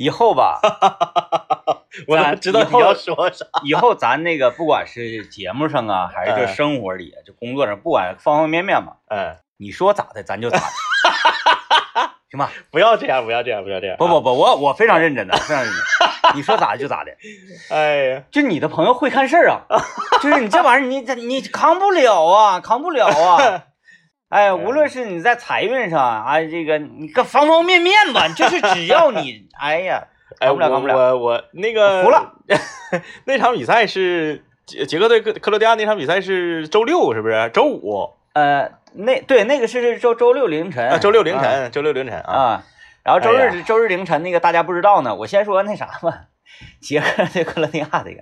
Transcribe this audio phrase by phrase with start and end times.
[0.00, 0.58] 以后吧，
[2.08, 3.44] 我咱知道你要说啥。
[3.64, 10.64] 以后咱那个不管是节目上啊，还是这哎生活里，这工作上，不管方方面面嘛，嗯，你说咋的，咱就咋的，
[12.32, 12.50] 行吧？
[12.70, 13.98] 不要这样，不要这样，不要这样。
[13.98, 15.82] 不不，不，我我非常认真的，非常认真。
[16.34, 17.12] 你说咋的就咋的，
[17.68, 19.66] 哎呀，就你的朋友会看事儿啊，
[20.22, 23.64] 就是你这玩意儿，你这你扛不了啊，扛不了啊。
[24.30, 30.06] 哎，无论是你在财运上啊，这个你各方方面面吧， 就是只要你，哎呀，
[30.38, 30.56] 哎，我。
[30.58, 32.32] 我我那个服了。
[33.26, 37.50] 那场比赛是捷捷克对克克罗地亚那场比赛是周六，是不是？
[37.52, 42.32] 周五呃，那对那个是周周六凌晨，啊，周六凌啊晨，周六凌晨啊。
[42.32, 42.62] 啊。
[43.02, 46.26] 然后周哎日周日凌晨那个大家不知道呢，我先说那啥吧，
[46.80, 48.12] 捷克对克罗地亚这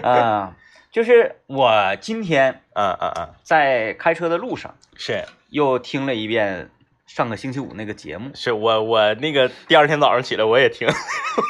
[0.00, 0.56] 个，啊，
[0.96, 5.22] 就是我今天嗯嗯嗯，在开车的路上是。
[5.50, 6.70] 又听了一遍
[7.06, 10.92] 上个星期五那个节目，是，我我那个第二天早上起来我也听，我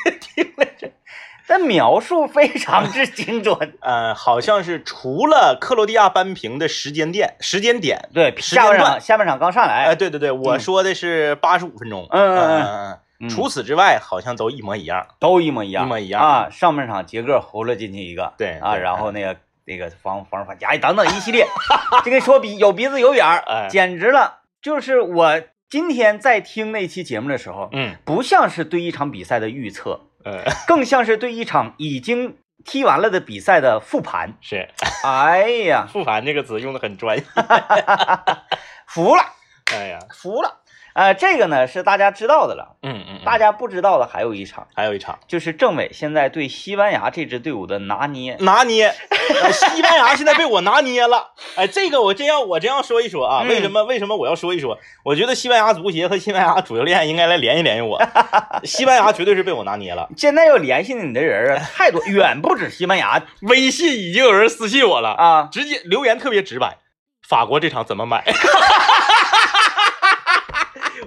[0.10, 0.90] 也听了这。
[1.46, 3.57] 但描述非常之精准。
[3.82, 9.85] 嗯， 好像是除了克罗地亚扳平的时间点时间点，对，时间下半场下半场刚上来。
[9.85, 10.60] 哎，来，对对对，我嗯。
[10.60, 15.06] 说的是八十五分钟，嗯嗯嗯除此之外，好像都一模一样。
[15.18, 16.48] 都一模一样，一模一样啊。
[16.50, 21.46] 上半场杰克呼了进去一个，啊，对啊然后那个那个防防反夹等等一系列，
[22.04, 24.40] 这个说鼻有鼻子有眼儿，哎简直了。
[24.62, 34.34] 就是我今天在听那期节目的时候，嗯不像是对一场比赛的预测，呃，更像是对一场已经踢完了的比赛的复盘。
[34.40, 34.68] 是
[35.04, 37.24] 哎呀，复盘这个词用的很专业。
[38.86, 39.23] 服了，
[39.73, 40.60] 哎呀，服了。
[40.96, 48.34] 呃，这个呢是大家知道的了，嗯嗯，大家不知道的还有一场，还有一场就是政委现在对西班牙这支队伍的拿捏。
[48.40, 48.86] 拿捏，
[49.42, 51.34] 呃西班牙现在被我拿捏了。
[51.56, 54.78] 哎，这个我真要我真要说一说啊，嗯为什么为什么我要说一说？
[55.04, 58.00] 我觉得西班牙足协和西班牙主教练应该来联系联系我，
[58.64, 60.08] 西班牙绝对是被我拿捏了。
[60.16, 65.48] 现在要联系你的人啊，太多，远不止西班牙 微信已经有人私信我了，啊。
[65.52, 66.78] 直接留言特别直白，
[67.28, 68.24] 法国这场怎么买？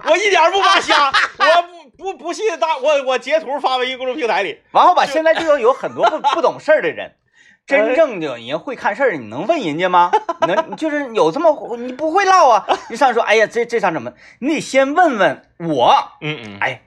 [0.07, 1.61] 我一点不扒瞎， 我
[1.97, 4.61] 不不不信大，我我截图发微信公众平台里。
[4.71, 7.15] 然后吧，现在就要有很多不不懂事儿的人，
[7.67, 10.11] 真正的人会看事儿，你能问人家吗？
[10.47, 12.65] 能就是有这么你不会唠啊？
[12.89, 14.13] 你上来说，哎呀，这这场怎么？
[14.39, 16.81] 你得先问问我，嗯嗯，哎，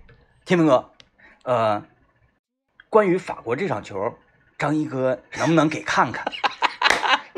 [0.44, 0.90] 天明哥，
[1.44, 1.82] 呃，
[2.88, 4.14] 关于法国这场球，
[4.58, 6.24] 张一哥能不能给看看？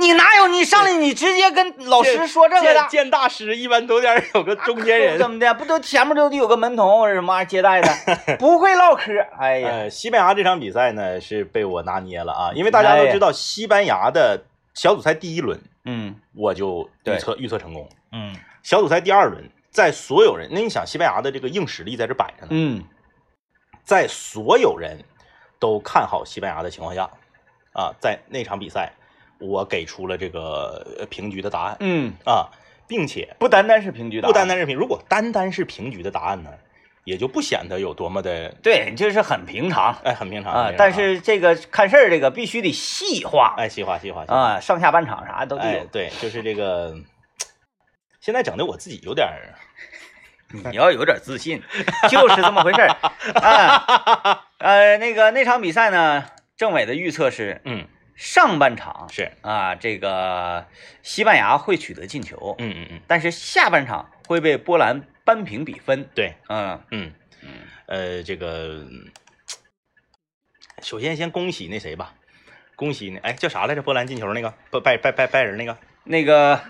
[0.05, 0.49] 你哪有？
[0.49, 2.81] 你上来你直接跟老师说这个的。
[2.83, 5.19] 见见大师一般都得有个中间人。
[5.19, 5.55] 怎么的？
[5.55, 7.89] 不都前面都得有个门童或者什么玩意接待的？
[8.39, 14.45] 不会唠嗑，哎呀，呃，西班牙这场比赛呢是被我拿捏了啊，因为大家都知道西班牙的
[14.75, 22.85] 小组赛第一轮嗯我就预测预测成功，嗯小组赛第二轮在所有人，那你想西班牙的这个硬实力在这摆着呢，嗯
[23.83, 24.99] 在所有人
[25.59, 27.11] 都看好西班牙的情况下，
[27.73, 28.93] 啊，在那场比赛
[29.39, 32.49] 我给出了这个呃平局的答案嗯，啊，
[32.87, 36.51] 并且不单单是平局的，不单单是平，如果单单是平局的答案呢，
[37.05, 40.53] 也就不显得有多么的对，就是很平常哎很平常。
[40.53, 45.79] 啊但是这个看事儿这个必须得细化哎细化细化啊，上下半场啥都得有。
[45.81, 46.95] 哎对，就是这个，
[48.21, 49.55] 现在整的我自己有点儿
[50.71, 51.61] 你要有点自信，
[52.09, 52.89] 就是这么回事儿
[53.43, 54.47] 啊。
[54.59, 56.25] 呃，那个那场比赛呢，
[56.57, 59.33] 政委的预测是嗯上半场是。
[59.43, 60.67] 啊，这个
[61.03, 63.01] 西班牙会取得进球，嗯嗯嗯。
[63.07, 66.09] 但是下半场会被波兰扳平比分。
[66.15, 66.35] 对。
[66.49, 66.81] 嗯。
[66.91, 67.13] 嗯。
[67.43, 67.51] 嗯
[67.87, 69.11] 呃这个，嗯
[70.83, 72.13] 首先先恭喜那谁吧，
[72.77, 73.83] 恭喜那哎叫啥来着？
[73.83, 74.53] 波兰进球那个？
[74.71, 75.77] 拜拜拜拜拜仁那个。
[76.05, 76.61] 那个，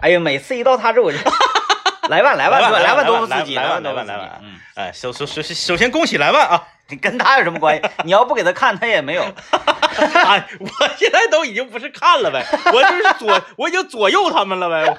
[0.00, 1.18] 哎呀，每次一到他这我就
[2.08, 6.66] 来万来万来万来万来夫斯基，来万万多夫斯基来万来万嗯，哎，首首首首先恭喜莱万啊！
[6.90, 7.82] 你跟他有什么关系？
[8.04, 9.22] 你要不给他看，他也没有。
[9.22, 14.96] 哎，我现在都已经不是看了呗，我就是左，我已经左右他们了呗。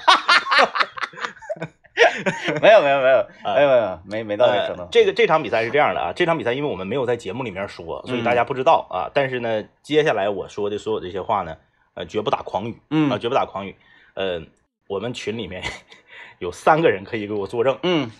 [2.62, 4.88] 没有没有没有没有没有没没到这呃程度。
[4.90, 9.10] 这个这场比赛是这样的啊，这场比赛因为我们没有在节目里面说，所以嗯大家不知道啊。
[9.12, 11.56] 但是呢，接下来我说的所有这些话呢，
[11.94, 13.76] 呃，绝不打诳语啊，嗯绝不打诳语。
[14.14, 14.40] 呃，
[14.86, 15.62] 我们群里面
[16.38, 18.10] 有三个人可以给我作证，嗯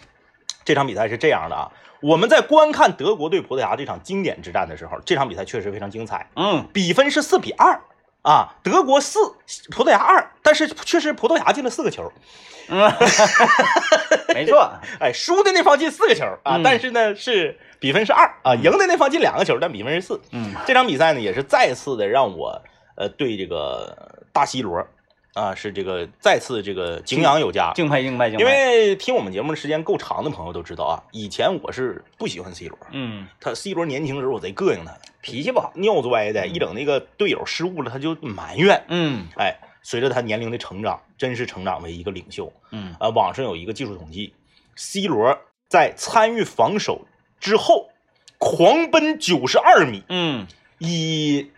[0.70, 1.68] 这场比赛是这样的啊。
[2.00, 7.80] 我们在观看德国对葡萄牙这场经典之战的时候，这场比赛确实非常精彩，嗯比分是四比二
[8.22, 9.18] 啊，德国四，
[9.72, 12.12] 葡萄牙二，但是确实葡萄牙进了四个球，
[12.68, 12.88] 嗯，
[14.32, 14.70] 没错。
[15.00, 20.20] 哎，输的那方进四个球啊，嗯但是呢是比分是二啊，赢的那方进两个球，但比分是四。
[20.30, 22.62] 嗯这场比赛呢也是再次的让我
[22.94, 24.86] 呃对这个大 C 罗
[25.34, 27.72] 啊，是这个再次这个敬仰有加。
[27.74, 28.44] 敬佩敬佩敬佩。
[28.44, 35.72] 因为听我们节目的时间够长的朋友都知道啊，以前我是不喜欢 C 罗，嗯，他 C 罗年轻的时候我贼膈应他，脾气不好。
[35.76, 38.82] 尿拽的，一整那个队友失误了他就埋怨。
[38.88, 42.52] 嗯哎，随着他年龄的成长，真是成长为一个领袖。
[42.72, 44.34] 嗯啊，网上有一个技术统计
[44.74, 45.38] ，C 罗
[45.68, 47.06] 在参与防守
[47.38, 47.90] 之后，
[48.38, 50.46] 狂奔九十二米，嗯
[50.78, 51.50] 以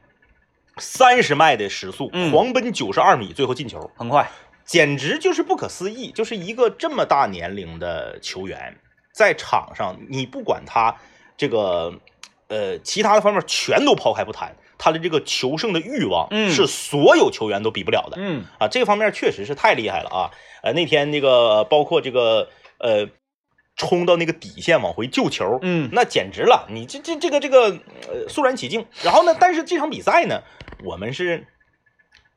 [0.78, 4.30] 三十迈的时速嗯狂奔九十二米，最后进球，很快。
[4.64, 6.10] 简直就是不可思议。
[6.12, 8.76] 就是一个这么大年龄的球员，
[9.12, 10.96] 在场上，你不管他
[11.36, 11.92] 这个
[12.48, 18.16] 呃其他的方面全都抛开不谈，他的这个求胜的欲望嗯是所有球员都比不了的。
[18.18, 20.30] 嗯啊，这方面确实是太厉害了啊！
[20.62, 22.48] 呃，那天那个包括这个
[22.78, 23.08] 呃，
[23.76, 26.66] 冲到那个底线往回救球，嗯那简直了！
[26.70, 27.62] 你这这这个这个
[28.08, 28.86] 呃肃然起敬。
[29.02, 30.40] 然后呢，但是这场比赛呢，
[30.84, 31.46] 我们是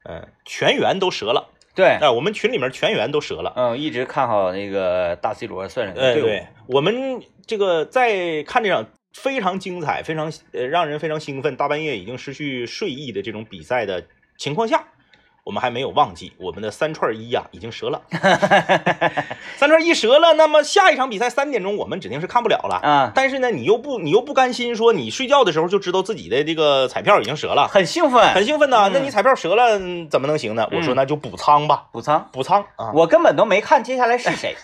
[0.03, 3.53] 呃全员都折了，对呃、，我们群里面全员都折了。
[3.55, 5.93] 嗯，一直看好那个大 C 罗算是。
[5.93, 14.05] 对，我们这个在看这场非常精彩、非常呃让人非常兴奋，大半夜已经失去睡意的这种比赛的
[14.37, 14.87] 情况下，
[15.45, 18.01] 我们还没有忘记我们的三串一呀、已经折了，
[19.57, 22.79] 三串一折了，那么下一场比赛三点钟我们指定是看不了了。
[22.81, 28.89] 啊，但是呢，你又不你又不甘心说你睡觉的时候就知道自己的这个彩票已经折了，很兴奋，很兴奋呐。
[28.89, 30.67] 嗯那你彩票折了嗯怎么能行呢？
[30.71, 32.27] 我说嗯那就补仓吧，补仓。
[32.31, 32.91] 补仓啊。
[32.95, 34.55] 我根本都没看接下来是谁。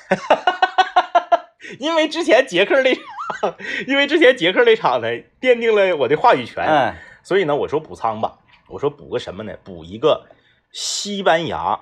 [1.80, 3.56] 因为之前杰克那场，
[3.88, 5.08] 因为之前杰克那场呢，
[5.40, 8.34] 奠定了我的话语权，嗯所以呢，我说补仓吧，
[8.68, 9.54] 我说补个什么呢？
[9.64, 10.26] 补一个
[10.72, 11.82] 西班牙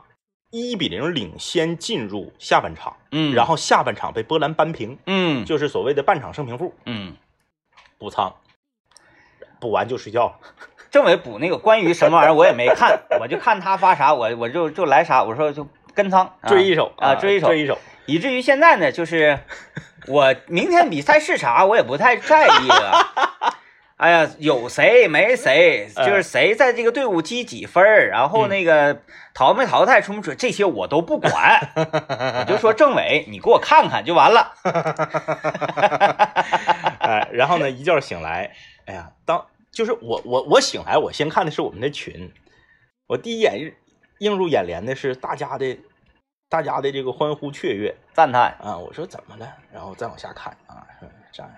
[0.51, 5.45] 一比零领先进入下半场，嗯，然后下半场被波兰扳平，嗯。
[5.45, 7.15] 就是所谓的半场胜平负，嗯，
[7.99, 8.33] 补仓，
[9.59, 10.39] 补完就睡觉了。
[10.89, 17.47] 政委补那个关于什么玩意儿我也没看， 我就看他发啥，我我就就来啥，我说就跟仓啊追一手啊追一手。
[17.47, 17.77] 追一手，
[18.07, 19.39] 以至于现在呢，就是
[20.07, 23.28] 我明天比赛是啥，我也不太在意了。
[23.99, 29.01] 哎呀，有谁没谁，嗯就是谁在这个队伍积几分儿，然后那个
[29.33, 31.59] 淘没淘汰、出没出，这些我都不管。
[31.75, 34.53] 我就说政委，你给我看看就完了。
[36.99, 38.49] 哎，然后呢，一觉醒来，
[38.85, 42.31] 哎呀，当就是我我我醒来，我先看的是我们的群，
[43.05, 43.75] 我第一眼
[44.19, 45.77] 映入眼帘的是大家的
[46.47, 48.77] 大家的这个欢呼雀跃赞叹，啊！
[48.77, 49.45] 我说怎么了？
[49.73, 51.51] 然后再往下看啊，说这样，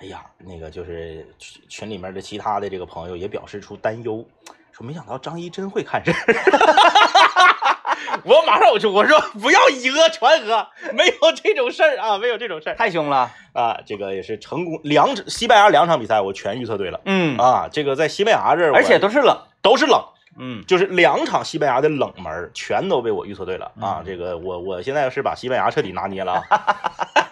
[0.00, 4.24] 哎呀，那个就是群群里面的其他的这个朋友也表示出担忧，
[4.72, 6.16] 说没想到张一真会看事儿。
[8.24, 13.30] 我马上我就我说不要以讹传讹，没有这种事儿啊，没有这种事儿太凶了。
[13.52, 13.78] 啊！
[13.86, 17.00] 这个也是成功两西班牙两场比赛我全预测对了。
[17.04, 19.36] 嗯，啊，这个在西班牙这儿，而且都是冷。
[19.62, 20.02] 都是冷，
[20.38, 24.00] 嗯就是两场西班牙的冷门全都被我预测对了啊！
[24.00, 26.76] 嗯这个我我现在是把西班牙彻底拿捏了啊，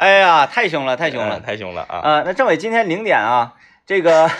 [0.00, 1.40] 哎呀，太凶了，太凶嗯了。
[1.40, 1.98] 太凶了啊！
[2.00, 3.52] 啊、那政委今天零点啊，
[3.86, 4.30] 这个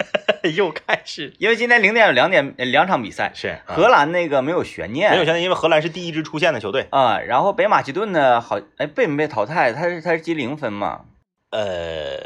[0.54, 9.72] 又开始 因为今天零点有两点呃两场比赛，是啊荷兰那个没有悬念，没有悬念，因为荷兰是第一支出线的球队，啊、然后北马其顿呢，好，哎，被没被淘汰？
[9.72, 11.00] 他是他是积零分嘛？
[11.56, 12.18] 呃，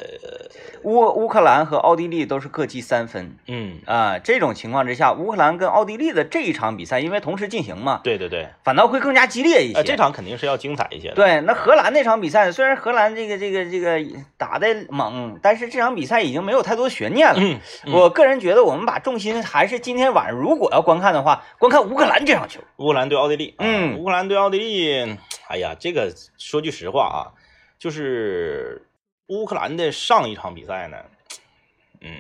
[0.83, 3.37] 乌乌克兰和奥地利都是各积三分。
[3.47, 9.79] 嗯，啊、这种情况之下，乌克兰跟奥地利的这一场比赛，因为同时进行嘛，对对对，反倒会更加激烈一些。
[9.79, 14.05] 呃，这场肯定是要精彩一些的，对，那荷兰那场比赛，虽然荷兰这个这个这个
[14.37, 17.37] 打的猛，但是这场比赛已经没有太多悬念了。
[17.39, 17.93] 嗯，嗯。
[17.93, 22.61] 我个人觉得，我们把重心还是今天晚上如果要观看的话，观看乌克兰这场球。
[22.79, 23.97] 乌克兰对奥地利，啊嗯。
[23.99, 27.19] 乌克兰对奥地利，哎呀，这个说句实话啊，
[27.79, 28.83] 就是
[29.31, 30.97] 乌克兰的上一场比赛呢，
[32.01, 32.11] 嗯，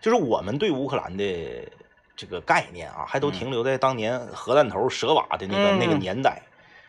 [0.00, 1.24] 就是我们对乌克兰的
[2.16, 3.32] 这个概念啊，还都嗯。
[3.32, 6.42] 停留在当年核弹头舍瓦的那个、那个嗯年代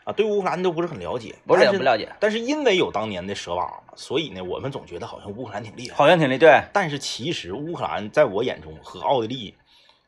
[0.04, 5.96] 啊，对乌克兰都不是很了解，不了但是不了解，但是因为有当年的舍瓦，所以呢，我们总觉得好像乌克兰挺厉害。
[5.96, 6.40] 好像挺厉害。
[6.40, 9.56] 对，但是其实乌克兰在我眼中和奥地利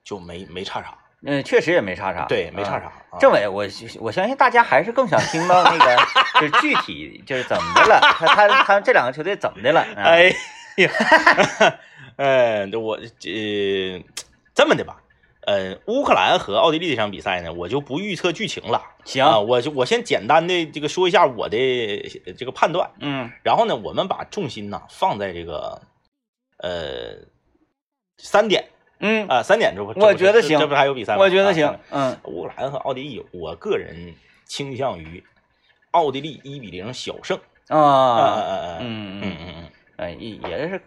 [0.04, 2.80] 就没没差啥，嗯，确实也没差啥，对，没差啊。
[2.80, 2.86] 啥。
[2.88, 3.66] 啊政委，我
[4.00, 5.98] 我相信大家还是更想听到那个，
[6.40, 9.82] 就是具体就是怎么的了，他他他这两个球队怎么的了？
[9.82, 10.34] 啊、哎
[10.78, 10.90] 呀，
[12.16, 14.02] 嗯，我呃
[14.56, 15.02] 这么的吧，
[15.46, 18.82] 呃，乌克兰和奥地利这场比赛呢，我就不预测剧情了。
[19.04, 21.58] 行，啊，我就我先简单的这个说一下我的
[22.38, 25.82] 这个判断，嗯然后呢，我们把重心呢放在这个
[26.60, 27.16] 呃
[28.18, 28.70] 三点
[29.02, 31.20] 嗯，啊、三点这不，我觉得行这这不还有比赛吗？
[31.22, 34.14] 我觉得啊行，嗯乌克兰和奥地利，我个人
[34.46, 35.24] 倾向于
[35.92, 37.38] 奥地利一比零小胜。
[37.68, 38.78] 啊！
[38.82, 40.82] 嗯嗯嗯，嗯嗯，哎，也也是，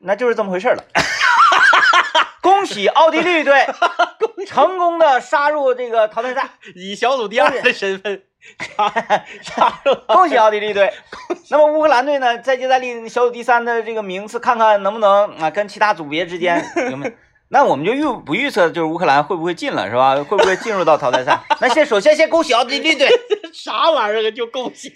[0.00, 0.82] 那就是这么回事了。
[2.40, 3.66] 恭喜奥地利队，
[4.18, 8.22] 恭成功的杀入这个淘汰赛，以小组第二的身份
[10.06, 10.92] 恭喜奥地利队。
[11.50, 17.12] 那么乌克兰队呢，在接再厉小组第三的这个名次，看看能不能啊跟其他组别之间 有没有？
[17.48, 20.16] 那我们就预不预测就是乌克兰会不会进了，是吧？
[20.16, 21.38] 会不会进入到淘汰赛？
[21.60, 23.08] 那先首先先恭喜奥地利队，
[23.52, 24.30] 啥玩意儿啊？
[24.32, 24.92] 就恭喜！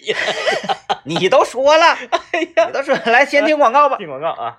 [1.04, 1.96] 你都说了，
[2.32, 3.96] 哎呀，你都说了来先听广告吧。
[3.98, 4.56] 听广告啊！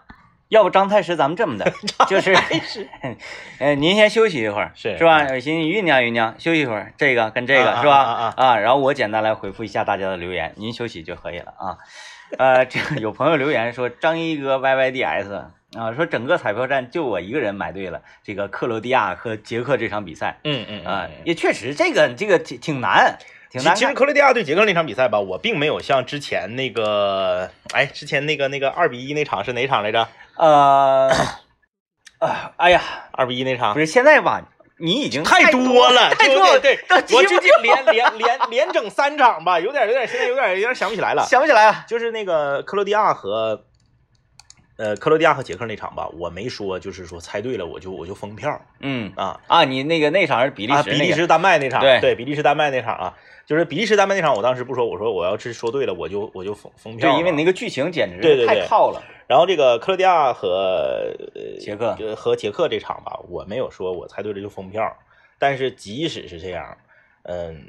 [0.51, 1.73] 要不张太师咱们这么的，
[2.09, 2.35] 就是，
[3.57, 5.25] 呃，您先休息一会儿，是是吧？
[5.39, 7.95] 行，你酝酿酝酿，休息一会儿，这个跟这个、啊是吧？
[7.97, 11.77] 啊啊然后我简单来回复一下大家的留言，您休息就可以了啊。
[12.37, 15.33] 呃，这个有朋友留言说张一哥 YYDS
[15.77, 23.17] 啊，说整个彩票站就我一个人买对了这个克罗地亚和捷克这场比赛嗯嗯啊、嗯也确实这个这个挺挺难，
[23.49, 23.93] 挺难其实。
[23.93, 30.09] 克罗地亚对捷克那场比赛吧，我并没有像之前那个，哎，之前那个那个二比一那场是哪场来着？
[30.41, 31.07] 呃，
[32.17, 32.81] 啊，哎呀，
[33.11, 34.41] 二比一那场不是现在吧，
[34.79, 41.23] 你已经太多多了，太多了，对，我最近连 连连连整三场吧，有点有点现在有点有点想不起来了。
[41.25, 41.85] 想不起来了。
[41.87, 43.65] 就是那个克罗地亚和
[44.81, 59.03] 呃克罗地亚和捷克那场吧，我没说就是说猜对了我就我就封票嗯啊啊，你那个那场是比利啊，时、那个比利时丹麦那场，对比利时丹麦那场啊，就是比利时丹麦那场，我当时不说，我说我要是说对了，我就我就封封票对，因为你那个剧情简直对对对太靠了。
[59.27, 64.83] 然后这个克罗地亚和呃捷克呃和捷克这场吧，我没有说我猜对了就封票，
[65.37, 66.77] 但是即使是这样，
[67.23, 67.63] 嗯，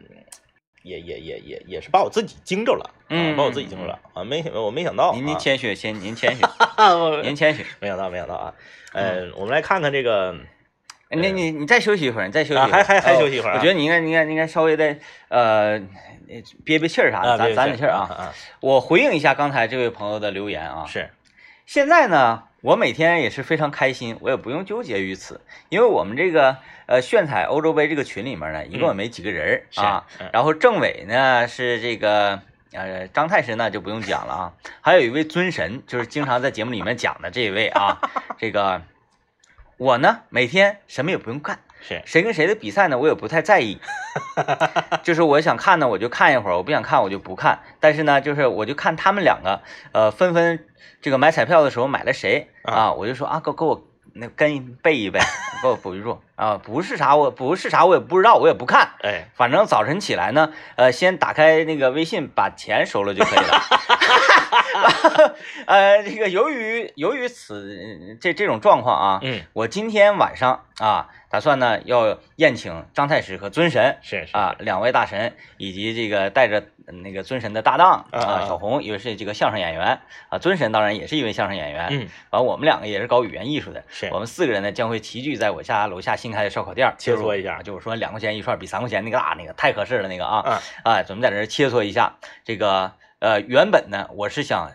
[0.83, 6.43] 也也也也也是把我自己惊着了，啊嗯把我自己惊着了啊，没想我没想到，您您啊谦虚，先您谦虚，
[6.79, 7.65] 我您谦虚。
[7.81, 8.55] 没想到没想到啊，
[8.93, 10.35] 呃，我们来看看这个
[11.11, 14.97] 你你你再休息一会儿，你再休息一会还还还呃休息一会儿啊我觉得你应该应该应该稍微的
[15.29, 15.79] 呃
[16.65, 18.09] 憋憋气儿啥的，咱，攒攒点气儿啊。
[18.11, 21.11] 啊，我回应一下刚才这位朋友的留言啊，是
[21.67, 30.07] 现在呢，我每天也是非常开心，我也不用纠结于此，因为我们这个呃炫彩欧洲杯这个群里面呢，一共也没几个人啊。
[30.21, 32.41] 嗯然后政委呢是这个
[32.73, 37.99] 呃张太师呢就不用讲了啊，还有一位尊神，就是经常在节目里面讲的这一位啊，
[38.39, 38.81] 这个
[39.77, 41.59] 我呢每天什么也不用干。
[41.87, 43.79] 是谁跟谁的比赛呢，我也不太在意，
[45.03, 47.59] 就是我想看呢，我就看一会儿；我不想看，我就不看。
[47.81, 49.61] 但是呢，就是我就看他们两个，
[49.93, 50.65] 呃，纷纷
[51.01, 53.85] 这个买彩票的时候买了谁啊，我就说啊，给给我
[54.15, 55.19] 那跟一背一背，
[55.63, 58.91] 给我补一注啊，不是啥我不是啥我也不知道，我也不看。
[59.03, 63.63] 哎，反正早晨起来呢，呃，先打开那个微信，把钱收了就可以了。
[65.67, 76.63] 呃，这个由于由于此这这种状况啊，嗯，我今天晚上啊，打算呢要宴请张太师和尊神是是啊两位大神，以及这个带着
[77.03, 79.99] 那个尊神的搭档啊小红，也是这个相声演员
[80.29, 81.89] 啊，尊神当然也是一位相声演员。
[81.91, 84.11] 嗯，完我们两个也是搞语言艺术的，是。
[84.13, 90.63] 我们四个人呢将会齐聚在我家楼下新开的烧烤店儿切磋一下就是说两块钱一串比三块钱那个大那个太合适了那个啊啊。
[90.85, 92.19] 啊，准备在这儿切磋一下。
[92.45, 94.71] 这个呃原本呢我是想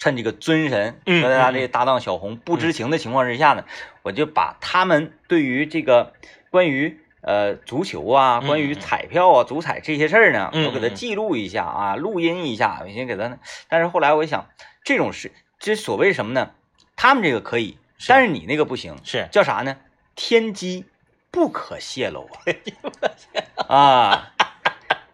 [0.00, 3.64] 趁这个尊神嗯和他嗯这搭档小红不知情的情况之下呢，
[4.02, 6.14] 我就把他们对于这个
[6.50, 13.38] 关于呃足球啊、嗯关于彩票啊、足彩这些事儿呢，嗯我给他嗯记录一下啊，录音一下，我先给他。
[13.68, 14.48] 但是后来我一想，
[14.82, 16.50] 这种事，这所谓什么呢？
[16.96, 19.76] 他们这个可以，是但是你那个不行，是叫啥呢？
[20.16, 20.86] 天机
[21.30, 22.28] 不可泄露
[23.68, 23.76] 啊！
[23.76, 24.32] 啊，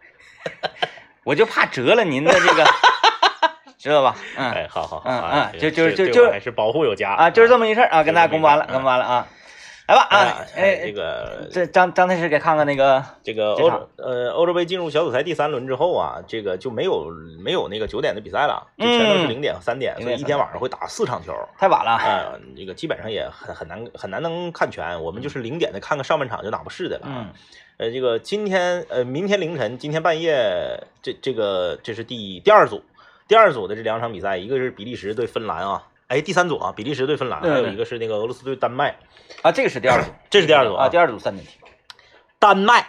[1.23, 2.65] 我就怕折了您的这个，
[3.87, 4.15] 知道吧？
[4.37, 4.51] 嗯。
[4.51, 9.27] 哎，好好好，嗯就这就就这对我还是保护有加啊，就是这么么一事儿啊，跟大家公布完了，公布完了啊。
[9.87, 17.07] 来吧啊，哎，哎，这个这张张太师给看看那个，这个欧洲呃欧洲杯进入小组赛第三轮之后啊，这个就没有
[17.41, 21.33] 没有那个九点的比赛了，就全都是嗯零点和三点，所以一天晚上会打四场球。
[21.57, 27.07] 太晚了，呃，这个基本上也很很难很难能看全，我们就是零点的看个上半场就哪不是的了。
[27.07, 27.15] 啊。
[27.19, 27.27] 嗯。
[27.77, 32.83] 呃，这个今天呃明天凌晨，今天半夜这这个这是第第二组，
[33.27, 38.95] 第二组的这两场比赛，一个是比利时对芬兰啊，哎第三组啊，比利时对芬兰，还有一个是那个俄罗斯对丹麦，
[39.41, 41.57] 啊，这个是第二组， 这是第二组啊，第二组三点题，
[42.39, 42.87] 丹麦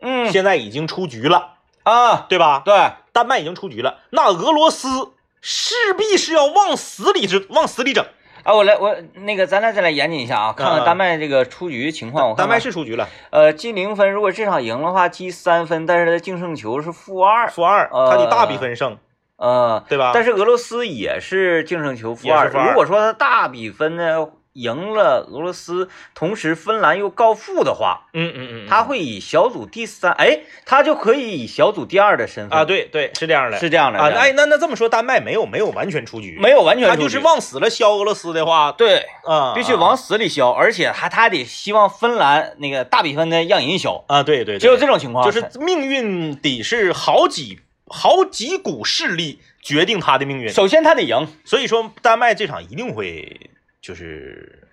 [0.00, 0.30] 嗯。
[0.30, 2.62] 现在已经出局了，啊，对吧？
[2.64, 2.74] 对，
[3.12, 8.04] 丹麦已经出局了，那俄罗斯势必是要往死里整，往死里整。
[8.42, 18.98] 啊，我来我那个咱俩再来严谨一下啊，看看嗯丹麦这个出局情况，我看丹麦是出局了，呃积零分，如果这场赢的话积三分，但是他的净胜球是负二，负二，呃他得大比分胜，
[19.36, 20.12] 呃，对吧？
[20.14, 34.10] 但是俄罗斯也是净胜球负二，也是负二如果说他大比分呢赢了俄罗斯，同时芬兰又告负的话，嗯嗯嗯，他会以小组第三，哎，他就可以以小组第二的身份啊，对对，是这样的，是这样的啊。
[34.16, 53.50] 哎，那那这么说，丹麦没有没有完全出局，没有完全出局，他就是往死了削俄罗斯的话，对，啊，必须往死里削，而且还他得希望芬兰那个大比分呢让人削，啊，对对，对只有这种情况就，是命运得是好几好几股势力决定他的命运，首先他得赢，所以说丹麦这场一定会
[53.80, 54.68] 就是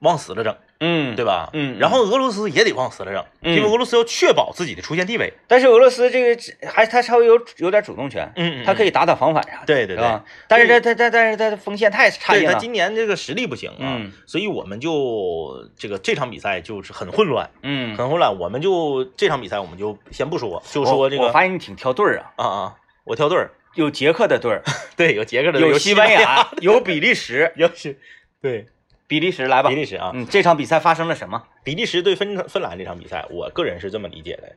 [0.00, 1.50] 往死了整，嗯，对吧？
[1.52, 1.78] 嗯嗯。
[1.78, 3.54] 然后俄罗斯也得往死了整，嗯。
[3.56, 5.32] 因为俄罗斯要确保自己的出线地位。
[5.46, 9.96] 但是俄罗斯这个还他稍微有有点主动权，嗯他可以打打防反啥的，对对。
[9.96, 10.20] 对？
[10.48, 14.12] 但是他他他但是他的锋线太差劲了，他今年这个实力不行啊，嗯。
[14.26, 18.38] 所以我们就这个这场比赛就是很混乱，嗯，很混乱。
[18.38, 24.62] 我们就这场比赛我们就先不说，就说这个我发现你挺挑队儿啊，啊啊，我挑队儿，有捷克的队儿，
[24.96, 27.98] 对，有捷克的，有西西班牙，牙，有比利时， 有是，
[28.42, 28.66] 对，
[29.06, 29.68] 比利时来吧。
[29.68, 31.42] 比，利时啊，嗯，这场比赛发生了什么？
[31.62, 34.54] 比利时对芬芬兰这场比赛，我个人是这么理解的：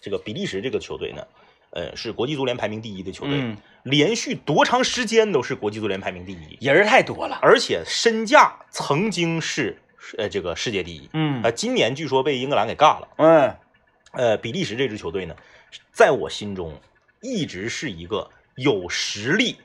[0.00, 1.26] 这个比利时这个球队呢，
[1.70, 9.76] 呃，是国际足联排名第一的球队，嗯，连续多长时间都是国际足联排名第一，人儿太多了，而且身价曾经是
[10.16, 11.42] 呃这个世界第一，嗯。
[11.42, 13.08] 呃，今年据说被英格兰给尬了。
[13.16, 13.54] 嗯。
[14.12, 15.34] 呃，比利时这支球队呢，
[15.92, 16.80] 在我心中
[17.20, 19.56] 一直是一个有实力、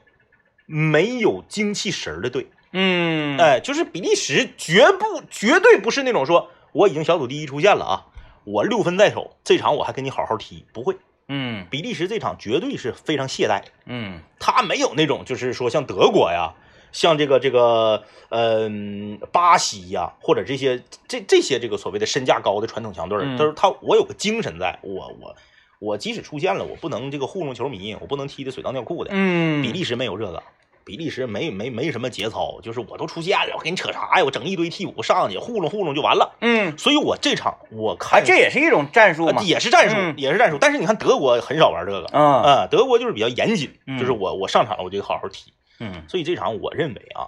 [0.66, 2.46] 没有精气神儿的队。
[2.74, 8.06] 嗯，哎，就是比利时绝不绝对不是那种说我已经小组第一出现了啊，
[8.44, 10.98] 我六分在手，这场我还跟你好好踢，不会。
[11.28, 11.66] 嗯。
[11.70, 14.20] 比利时这场绝对是非常懈怠，嗯。
[14.40, 16.54] 他没有那种就是说像德国呀，
[16.92, 23.38] 像这个这个嗯、巴西呀，或者这些这这些这个所谓的身价高的传统强队他，嗯。
[23.38, 25.36] 就是他我有个精神在，我我
[25.80, 29.12] 我即使出现了，我不能这个糊弄球迷，我不能踢的水到尿裤的。
[29.14, 30.42] 嗯，比利时没有这个，
[30.86, 34.24] 比利时没没没什么节操，就是我都出现了，我给你扯啥呀？
[34.24, 36.36] 我整一堆替补上去糊弄糊弄就完了。
[36.42, 40.58] 嗯，所以我这场我啊，看这也是一种战术也是战术，嗯也是战术。
[40.60, 45.54] 但是你看德国很少玩这个，嗯啊，德国就是比较严谨，嗯就是我我上场了我就得好好踢。
[45.80, 47.28] 嗯所以这场我认为啊，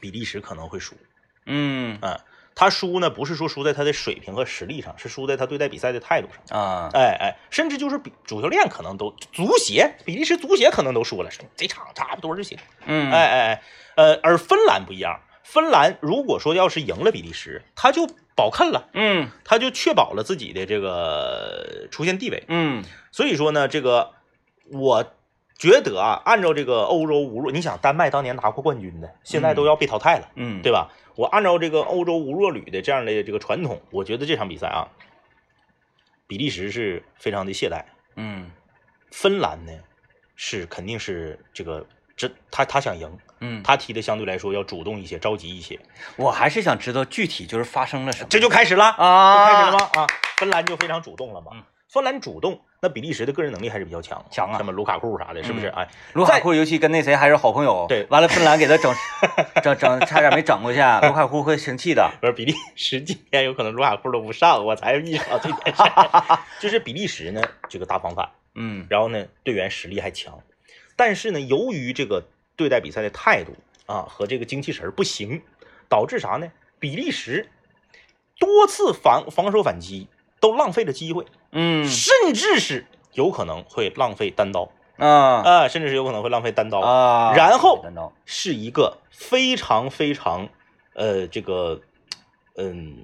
[0.00, 0.94] 比利时可能会输。
[1.46, 2.18] 嗯嗯，
[2.54, 6.58] 他输呢不是说输在他的水平和实力上，是输在他对待比赛的态度上。
[6.58, 12.56] 啊，哎哎，甚至就是比主教练可能都足协，比利时足协可能都说了，说这场差不多就行。
[12.86, 13.62] 嗯，哎哎哎，
[13.96, 22.44] 呃，而芬兰不一样，芬兰如果说要是赢了比利时，他就保坑了，嗯他就确保了自己的这个出现地位。
[22.48, 24.10] 嗯所以说呢，这个
[24.72, 25.04] 我
[25.56, 30.90] 觉得啊，按照这个欧洲无弱，你想丹麦当年拿过冠军的，现在都要被淘汰了，嗯，对吧？
[31.16, 34.88] 我按照这个欧洲无弱旅的这样的这个传统，我觉得这场比赛啊，
[36.26, 37.84] 比利时是非常的懈怠，
[38.16, 38.50] 嗯
[39.10, 39.72] 芬兰呢
[40.34, 45.78] 是肯定是这个这他他想赢，嗯，他踢的相对来说要主动一些，着急一些，
[46.16, 49.90] 我还是想知道具体就是发生了什么，这就开始了，啊，就开始了吗？
[49.94, 50.06] 啊，
[50.38, 51.52] 芬兰就非常主动了嘛。
[51.54, 51.62] 嗯
[51.94, 55.68] 芬兰主动，那比利时的个人能力还是比较强，强啊什么卢卡库啥的，是不是？
[55.68, 58.92] 嗯哎，卢卡库尤其跟那谁还是好朋友，对完了芬兰给他整
[59.62, 66.38] 整整差点没整过去，卢卡库会生气的， 不是比利时今天有可能卢卡库都不上，我才意识到这件事儿。
[66.58, 70.42] 就是比利时呢，这个大防反，嗯然后呢，队员实力还强，
[70.96, 72.24] 但是呢，由于这个
[72.56, 73.52] 对待比赛的态度
[73.86, 75.40] 啊和这个精气神不行，
[75.88, 76.50] 导致啥呢？
[76.80, 77.48] 比利时
[78.40, 80.08] 多次防防守反击
[80.44, 81.88] 都浪费了机会，嗯。
[81.88, 84.68] 甚至是有可能会浪费单刀。
[84.98, 85.08] 啊。
[85.40, 87.82] 啊，甚至是有可能会浪费单刀，啊，然后
[88.26, 90.50] 是一个非常非常
[90.92, 91.80] 呃这个
[92.58, 92.98] 嗯，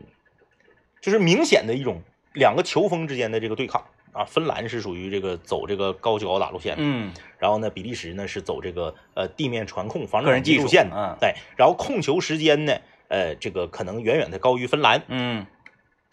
[1.00, 2.02] 就是明显的一种
[2.34, 3.82] 两个球风之间的这个对抗。
[4.12, 4.24] 啊。
[4.24, 6.76] 芬兰是属于这个走这个高球高打路线。
[6.76, 7.10] 的，嗯。
[7.38, 11.16] 然后呢，比利时呢是走这个呃地面传控防守人技术路线的，嗯。
[11.18, 12.76] 对，然后控球时间呢，
[13.08, 15.46] 呃，这个可能远远的高于芬兰，嗯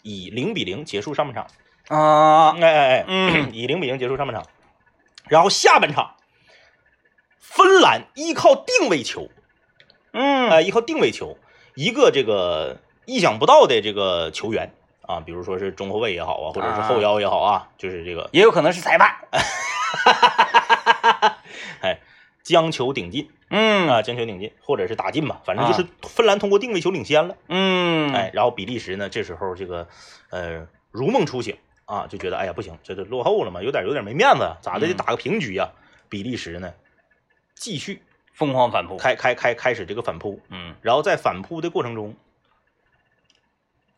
[0.02, 1.46] 以零比零结束上半场，
[1.88, 2.56] 啊。
[2.60, 3.50] 哎哎哎，嗯。
[3.54, 4.44] 以零比零结束上半场，
[5.28, 6.16] 然后下半场，
[7.38, 9.28] 芬兰依靠定位球，
[10.12, 10.50] 嗯。
[10.50, 11.38] 呃，依靠定位球，
[11.74, 19.16] 一个这个意想不到的这个球员啊，比如说是中后卫也好啊，或者是后腰也好啊，就是这个也有可能是裁判，
[21.80, 22.00] 哎
[22.42, 23.88] 将球顶进嗯。
[23.88, 28.12] 啊，将球顶进，或者是打进吧，反正就是芬兰通过定位球领先了，嗯。
[28.14, 29.88] 哎，然后比利时呢这时候这个
[30.30, 31.56] 呃如梦初醒
[31.86, 34.96] 啊，就觉得哎呀不行，这都落后了嘛，有点有点没面子，咋的得嗯。
[34.96, 35.70] 打个平局呀、
[36.08, 36.74] 比利时呢
[37.54, 38.02] 继续
[38.34, 40.74] 疯狂反扑，开开开开始这个反扑，嗯。
[40.82, 42.14] 然后在反扑的过程中，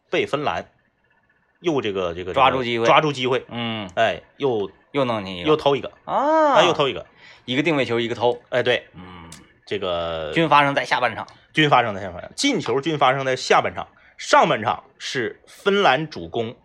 [0.09, 0.71] 被芬兰
[1.61, 2.87] 又这个这个抓住机会。
[2.87, 3.91] 抓住机会，嗯。
[3.97, 6.55] 哎，又又弄进又偷一个，啊。
[6.55, 7.07] 啊，又偷一个，
[7.45, 9.20] 一个定位球一个偷，哎，对，嗯
[9.71, 11.25] 这个均发生在下半场。
[11.53, 13.87] 均发生在下半场，进球均发生在下半场，
[14.19, 16.57] 上半场是芬兰主攻，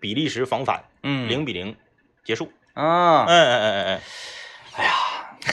[0.00, 1.76] 比利时防反，嗯，零比零
[2.24, 2.50] 结束。
[2.72, 4.00] 啊嗯，嗯嗯嗯嗯，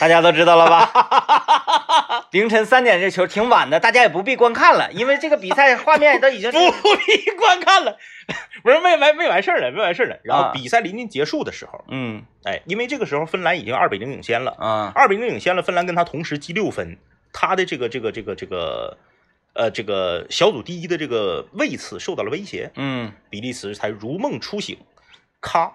[0.00, 2.26] 大家都知道了吧？
[2.32, 7.96] 凌晨三点这球挺晚的，大家也不必观看了，因为这个比赛画面都已经是 不必观看了，
[8.62, 10.18] 不是没完没完事儿了，没完事儿了。
[10.24, 10.44] 然啊。
[10.48, 12.24] 后比赛临近结束的时候，嗯。
[12.44, 14.92] 哎，因为这个时候芬兰已经二比零领先了，啊。
[14.94, 16.98] 二比零领先了，芬兰跟他同时积六分，
[17.32, 18.98] 他的这个这个这个这个
[19.54, 24.76] 呃这个小组第一的这个位次受到了威胁，嗯，比利时才如梦初醒，
[25.40, 25.72] 咔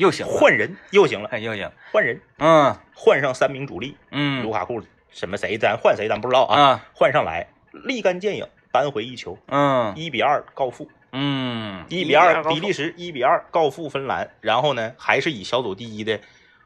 [0.00, 2.74] 又行，换人又行了，哎又行，换人嗯。
[2.94, 4.42] 换上三名主力，嗯。
[4.42, 7.48] 卢卡库什么谁咱换谁咱不知道啊，啊换上来
[7.84, 9.92] 立竿见影扳回一球，嗯。
[9.94, 10.88] 一比二告负。
[11.12, 16.20] 嗯，一比二，比利时一比二告负芬兰，然后呢，还是以小组第一的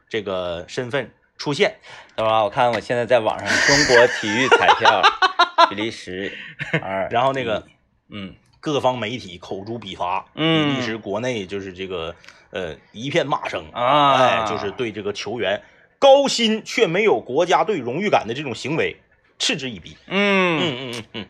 [0.08, 1.78] 这个身份出现。
[2.14, 5.02] 等会儿啊我看我现在在网上中国体育彩票，
[5.70, 6.30] 比利时
[6.82, 7.66] 二，然后那个
[8.10, 10.70] 嗯各方媒体口诛笔伐，嗯。
[10.70, 12.16] 比利时国内就是这个
[12.50, 15.60] 呃一片骂声，啊，哎，就是对这个球员
[15.98, 18.96] 高薪却没有国家队荣誉感的这种行为
[19.38, 19.98] 嗤之以鼻。
[20.06, 21.04] 嗯，嗯嗯嗯。
[21.12, 21.26] 嗯，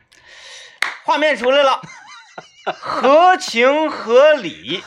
[1.05, 1.83] 画面出来了，
[2.73, 4.81] 合情合理，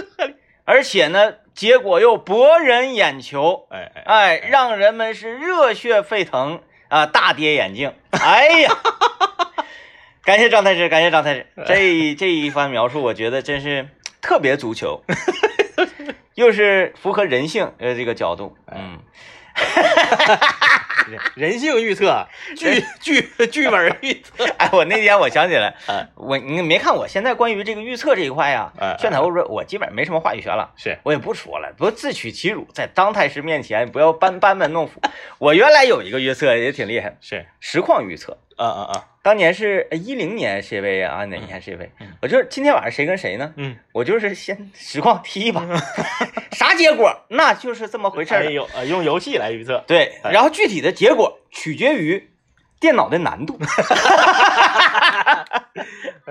[0.64, 7.92] 而且呢，结果又博人眼球，哎哎，哎，让人们是热血沸腾啊，大跌眼镜。
[8.12, 8.78] 哎呀，
[10.24, 13.88] 感谢张太师，感谢张太师，这 这一番描述，我觉得真是
[14.20, 15.02] 特别足球，
[16.34, 19.00] 又是符合人性呃这个角度，嗯，
[21.34, 26.06] 人性预测，剧剧剧本预测，哎，我那天我想起来，哎。
[26.14, 30.72] 我你没看我现在关于这个预测这一块呀炫头说，我基本上没什么话语权了。
[30.76, 30.96] 是。
[31.02, 35.02] 我也不说了，不自取其辱，在张太师面前不要班班门弄斧。
[35.38, 42.08] 我原来有一个预测也挺厉害，是，实况预测，啊啊啊，当年是一零年世界杯啊，哪年世界杯嗯？
[42.20, 43.52] 我就是今天晚上谁跟谁呢？
[43.56, 45.64] 嗯，我就是先实况踢一把，
[46.50, 48.48] 啥结果那就是这么回事儿了。
[48.48, 52.30] 哎呦，呃用游戏来预测，对，哎然后具体的结果取决于
[52.80, 53.56] 电脑的难度。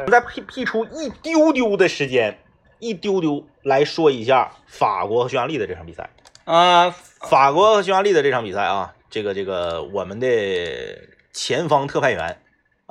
[0.11, 2.39] 再辟辟出一丢丢的时间，
[2.79, 6.09] 一丢丢来说一下法国和匈牙利的这场比赛。
[6.43, 6.89] 啊，
[7.21, 10.27] 法国和匈牙利的这场比赛啊，这个这个我们的
[11.31, 12.37] 前方特派员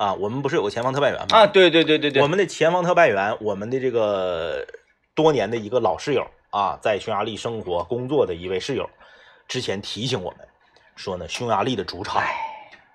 [0.01, 1.27] 啊，我们不是有个前方特派员吗？
[1.29, 4.65] 啊，对对对对对，我们的前方特派员，我们的这个
[5.13, 8.89] 多年的一个老室友啊，在匈牙利生活工作的一位室友，
[9.47, 10.39] 之前提醒我们
[10.95, 12.19] 说呢，匈牙利的主场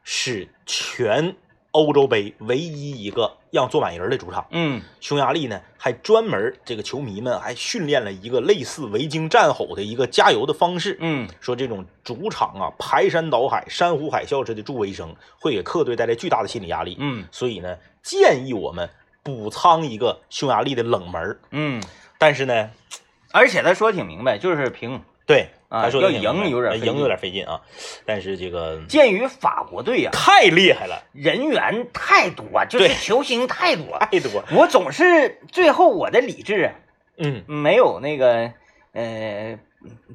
[0.02, 1.32] 是全
[1.76, 4.46] 欧洲杯唯一一个让坐满人的主场。
[4.50, 10.96] 嗯匈牙利呢，还专门这个球迷们还训练了一个类似维京战吼的一个加油的方式。
[11.00, 16.96] 嗯说这种主场啊，排山倒海、山呼海啸式的助威声，会给客队带来巨大的心理压力。
[16.98, 18.88] 嗯所以呢，建议我们
[19.22, 21.38] 补仓一个匈牙利的冷门。
[21.50, 21.82] 嗯，
[22.18, 22.70] 但是呢，
[23.32, 25.02] 而且他说的挺明白，就是平。
[25.26, 27.60] 对啊他说要赢有点赢有点费劲啊。
[28.04, 34.42] 但是这个鉴于法国队啊、太厉害了，人员太多，就是球星太多， 太多。
[34.52, 36.72] 我总是最后我的理智
[37.18, 38.52] 嗯，没有那个
[38.92, 39.58] 呃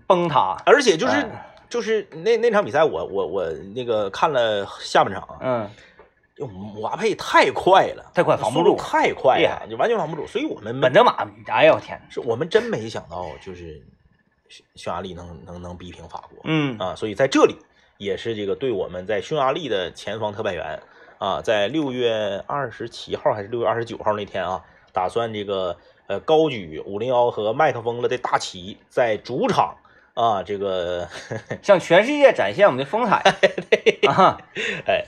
[0.08, 0.56] 崩塌。
[0.66, 5.70] 而且就是、哎就是那那场比赛我，我我那个看了下半场啊，嗯，
[6.36, 10.28] 就姆巴佩太快了，太快防不住太快了，就完全防不住。
[10.28, 13.82] 所以我们本泽马，哎呦我天，是我们真没想到，就是
[14.52, 16.42] 匈匈牙利能能能逼平法国。
[16.44, 17.56] 嗯啊，所以在这里
[17.98, 20.80] 也是这个对我们在匈牙利的前方特派员
[21.18, 29.78] 啊，在六月二十七号还是六月二十九号那天啊，打算这个呃高举五零幺和麦克风了的大旗，在主场
[30.14, 31.08] 啊这个
[31.64, 33.24] 向全世界展现我们的风采。
[34.10, 34.38] 啊，
[34.86, 35.06] 哎，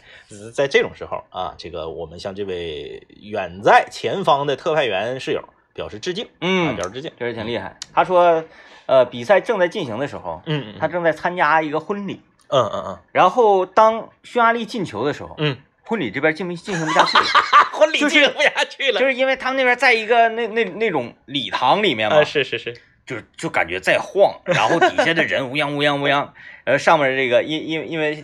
[0.54, 5.44] 在这种时候啊，这个我们向这位远在前方的特派员室友
[5.74, 7.12] 表示致敬啊，嗯表，示致敬。
[7.18, 7.76] 确实挺厉害。
[7.94, 8.44] 他说，
[8.86, 17.24] 呃，比赛正在进行的时候，嗯嗯他正在参加一个婚礼，嗯嗯嗯然后当匈牙利进球的时候，嗯，婚礼这边进不进行不下去了，
[17.74, 19.00] 婚礼进行不下去了。
[19.00, 26.30] 就是因为他们那边在一个那那那种礼堂里面嘛，啊，是是是，就就感觉在晃，然后底下的人乌泱乌泱乌泱，
[26.66, 28.24] 呃，上面这个因因因为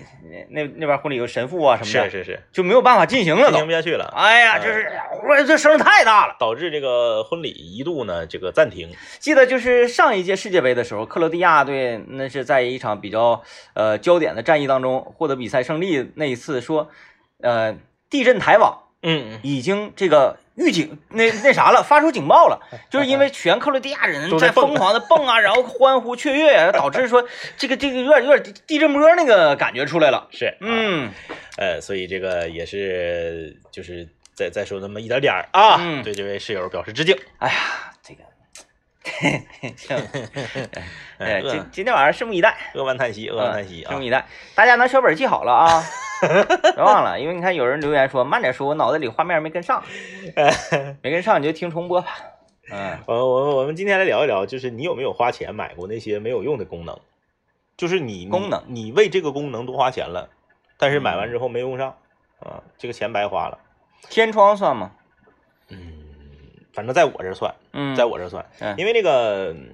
[0.50, 3.66] 那那边婚礼有神父啊什么的，是是是，就没有办法进行了都进行。
[3.66, 4.12] 不下去了。
[4.16, 4.90] 哎呀，就是
[5.28, 6.36] 我这声太大了。
[6.40, 8.90] 导致这个婚礼一度呢这个暂停。
[9.20, 16.90] 记得就是上一届世界杯的时候，克罗地亚队那是在一场比较呃焦点的战役当中获得比赛胜利那一次说，
[17.42, 17.78] 呃，
[18.10, 27.26] 地震台网嗯已经这个预警那那啥了，发出警报了，就是因为全克罗地亚人在疯狂的蹦啊，然后欢呼雀跃呀，导致说
[27.58, 30.28] 这个这个有点有点地地震波那个感觉出来了。
[30.32, 31.12] 是，嗯
[31.58, 37.18] 呃，所以这个也是就是再再说那么一点点儿啊，嗯对这位室友表示致敬。
[37.38, 37.56] 哎呀，
[38.04, 38.24] 这个，
[41.20, 44.04] 哎，哎今今天晚上拭目以待，扼腕叹息，扼腕叹息啊拭目！
[44.04, 44.26] 以待。
[44.56, 45.84] 大家拿小本记好了啊，
[46.76, 49.84] 别忘了，因为你看有人留言说慢点说，我脑袋里画面没跟上，
[51.02, 52.18] 没跟上你就听重播吧。
[52.72, 56.98] 嗯我我我们今天来聊一聊，就是你有没有花钱买过那些没有用的功能？
[57.78, 60.30] 就是你你功能你为这个功能多花钱了，
[60.78, 61.96] 但是买完之后没用上
[62.40, 63.58] 啊，这个钱白花了。
[64.10, 64.92] 天窗算吗？
[65.70, 65.80] 嗯，
[66.74, 69.70] 反正在我这儿算，嗯，在我这儿算，嗯因为那个嗯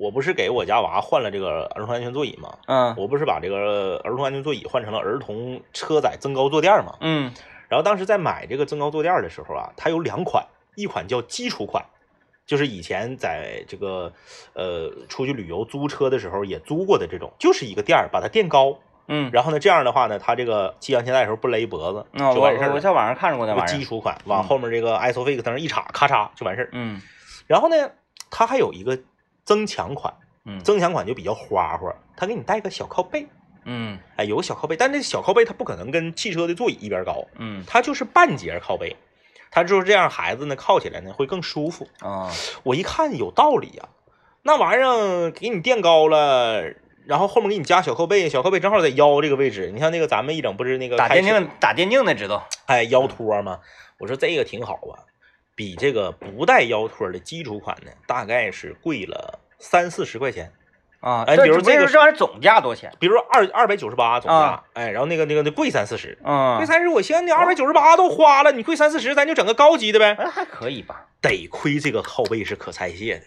[0.00, 2.56] 我不是给我家娃换了这个儿童安全座椅吗？
[2.66, 6.96] 嗯我不是把这个儿童安全座椅换成了儿童车载增高坐垫吗？
[7.00, 7.30] 嗯
[7.68, 11.84] 然后当时在买这个增高坐垫的时候啊，它有两款，一款叫基础款，
[12.46, 14.10] 就是以前在这个
[14.54, 22.74] 呃出去旅游租车的时候也租过的这种，就是一个垫儿把它垫高，嗯，然后呢这样的话呢，它这个系安全带的时候不勒脖子就完事儿了。
[22.74, 23.78] 我在网上看着过那这个玩意儿。
[23.78, 26.70] 基础款往后面这个 ISOFIX 灯一插，咔嚓就完事儿。
[26.72, 27.02] 嗯
[27.46, 27.76] 然后呢，
[28.30, 28.98] 它还有一个
[29.50, 33.26] 增强款，嗯增强款就比较花花，它给你带个小靠背，
[33.64, 38.96] 嗯哎，有个小靠背，但这小靠背它不可能跟汽车的座椅一边高，嗯它就是半截靠背，
[39.50, 41.88] 它就是这样，孩子呢靠起来呢会更舒服。
[41.98, 42.30] 啊
[42.62, 43.88] 我一看有道理呀、
[44.42, 46.62] 那玩意儿给你垫高了，
[47.06, 49.72] 然后后面给你加小靠背，小靠背正好在腰这个位置。
[49.74, 52.46] 你像那个咱们一整不是那个打电竞打电竞的知道。
[52.66, 53.58] 哎腰托吗？
[53.98, 55.09] 我说这个挺好啊，
[55.54, 60.52] 比这个不带腰托的基础款呢，大概是贵了三四十块钱。
[61.00, 62.92] 啊，这哎比如这个这玩意儿总价多少钱？
[63.00, 70.14] 比如说二二百九十八总价，啊哎，然后那个那个那贵三四十，啊贵，三十，我寻思你二百九十八都花了，你贵三四十，咱就整个高级的呗。
[70.18, 71.06] 哎还可以吧？
[71.22, 73.24] 得亏这个靠背是可拆卸的，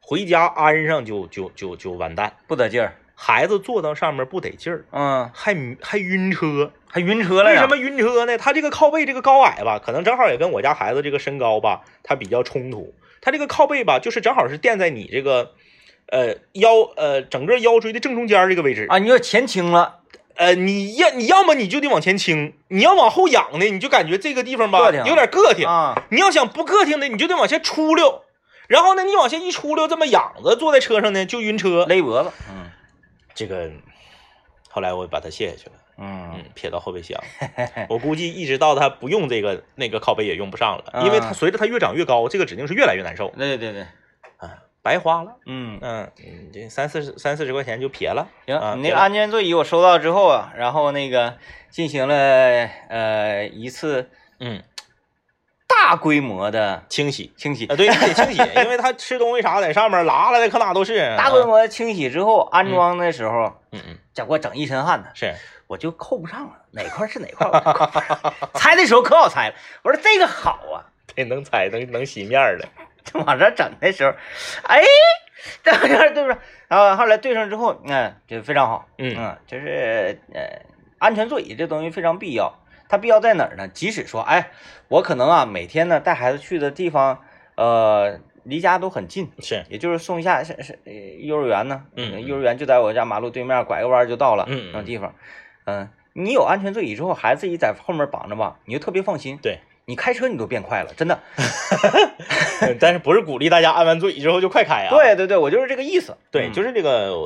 [0.00, 2.96] 回家安上就就就就完蛋，不得劲儿。
[3.22, 6.72] 孩子坐到上面不得劲儿，嗯，还还晕车。
[6.88, 7.50] 还晕车了？
[7.50, 8.38] 为什么晕车呢？
[8.38, 12.94] 他这个靠背这个高矮吧，可能正好也跟我家孩子这个身高吧，它比较冲突。
[13.20, 15.52] 他这个靠背吧，就是正好是垫在你这个
[16.06, 18.86] 呃腰呃整个腰椎的正中间这个位置。
[18.88, 18.96] 啊？
[18.96, 19.98] 你要前倾了，
[20.36, 25.68] 呃，你要你要么你就得往前倾，你要往后仰呢，你就感觉这个地方吧有点个挺。
[25.68, 26.02] 啊？
[26.08, 28.22] 你要想不个挺的，你就得往前出溜，
[28.66, 31.84] 然后呢，你往下一出溜，这么仰着坐在车上呢，就晕车。
[31.86, 32.32] 勒脖子。
[32.48, 32.59] 嗯
[33.34, 33.70] 这个
[34.68, 37.20] 后来我把它卸下去了，嗯嗯，撇到后备箱。
[37.88, 43.82] 我估计一直到它不用这个那个靠背也用不上了，因为它随着它越长越高，这个指定是越来越难受，对对对，
[44.36, 45.36] 啊，白花了。
[45.46, 48.28] 嗯，嗯，嗯这三四十三四十块钱就撇了。
[48.46, 51.36] 行，啊你那个安全座椅我收到之后啊，然后那个
[51.70, 52.14] 进行了
[52.88, 54.62] 呃一次嗯，
[55.70, 61.14] 大规模的清洗清洗啊，，对，得清洗， 因为它吃东西啥在上面拉了的可哪都是。
[61.16, 65.34] 大规啊，模清洗之后，安装的时候，嗯嗯，这给我整一身汗呢，是，
[65.66, 67.48] 我就扣不上了，哪块是哪块。
[68.54, 72.68] 猜 的时候可好猜了，我说这个好啊，得能猜能能洗面儿的。
[73.04, 74.12] 就往这整的时候，
[74.64, 74.82] 哎，
[75.62, 76.38] 这玩意儿对不对？
[76.68, 80.42] 然后后来对上之后，嗯，就非常好，嗯嗯，就是呃，
[80.98, 82.52] 安全座椅这东西非常必要。
[82.90, 83.68] 它必要在哪儿呢？
[83.68, 84.50] 即使说，哎，
[84.88, 87.22] 我可能啊每天呢带孩子去的地方，
[87.54, 95.14] 呃，离家都很近，是，也就是送一下是是呃幼儿园呢，嗯嗯幼儿园就在我家马路对面，拐个弯就到了，嗯嗯那种地方，
[95.66, 99.60] 嗯，你有安全座椅之后，孩子一在后面绑着吧，你就特别放心，对。
[99.86, 101.18] 你开车你都变快了，真的，
[102.78, 104.90] 但是不是鼓励大家安完座椅之后就快开啊？
[104.90, 107.18] 对对对，我就是这个意思，对，嗯就是这个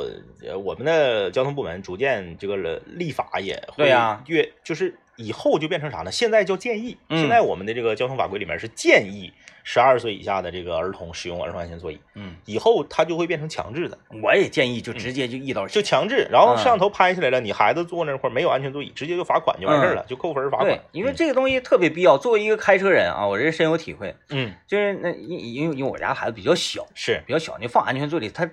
[0.65, 3.93] 我们的交通部门逐渐这个立法也会
[4.29, 6.11] 越就是以后就变成啥呢？
[6.11, 7.21] 现在叫建议，嗯。
[7.21, 16.59] 现在我们的这个交通法规里面是建议十二岁以下的这个儿童使用儿童安全座椅，嗯，以后它就会变成强制的，我也建议就直接就一刀切，就强制，然后嗯。
[16.59, 22.19] 摄像头拍下来了，你孩子坐那块儿没有安全座椅，直接就罚款就完事儿了，就扣分罚款对。，因为这个东西特别必要。
[22.19, 24.53] 作为一个开车人啊，我这深有体会，嗯。
[24.67, 27.23] 就是那因因为因为我家孩子比较小，是。
[27.27, 28.49] 比较小，你放安全座椅，他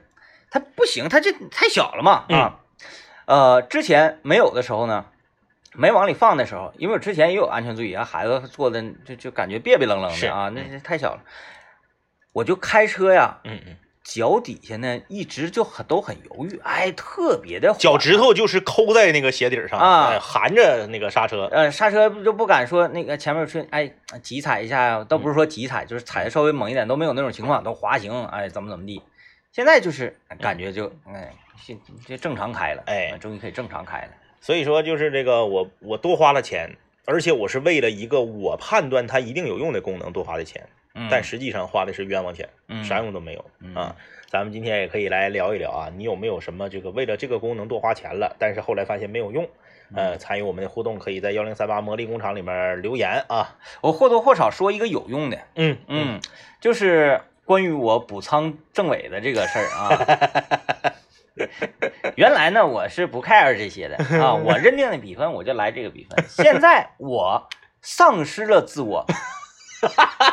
[0.50, 2.40] 他不行，他这太小了嘛嗯。
[2.40, 2.60] 啊。
[3.26, 5.06] 呃，之前没有的时候呢，
[5.74, 11.22] 没往里放的时候，因为我之前也有安全座椅啊，孩子坐的就就感觉别别愣愣的啊，那这太小了。
[12.34, 29.02] 我就开车呀，嗯嗯，脚底下呢一直就很都很犹豫，哎，特别的脚趾头就是抠在那个鞋底上啊哎含着那个刹车，呃，刹车就不敢说那个前面去，哎，急踩一下呀，倒不是说急踩，就是踩的稍微猛一点，都没有那种情况，都滑行，哎，怎么怎么地。
[29.52, 31.34] 现在就是感觉就，哎，
[31.66, 31.76] 就
[32.08, 34.12] 就正常开了，哎终于可以正常开了。
[34.42, 36.76] 所以说就是这个我我多花了钱，
[37.06, 40.68] 而且我是为了一个我判断它一定有用的功能多花的钱。
[40.94, 43.96] 嗯但实际上花的是冤枉钱，嗯啥用都没有嗯啊。
[44.28, 49.48] 咱们今天也可以来聊一聊啊，你有没有什么这个为了这个功能多花钱了，但是后来发现没有用？
[49.96, 53.58] 呃，参与我们的互动，可以在幺零三八魔力工厂里面留言啊。
[53.82, 56.20] 我或多或少说一个有用的，嗯嗯，
[56.60, 60.91] 就是关于我补仓政委的这个事儿啊。
[62.16, 66.24] 原来呢，我是不 care 这些的啊， 我认定的比分我就来这个比分。
[66.28, 67.48] 现在我
[67.82, 69.06] 丧失了自我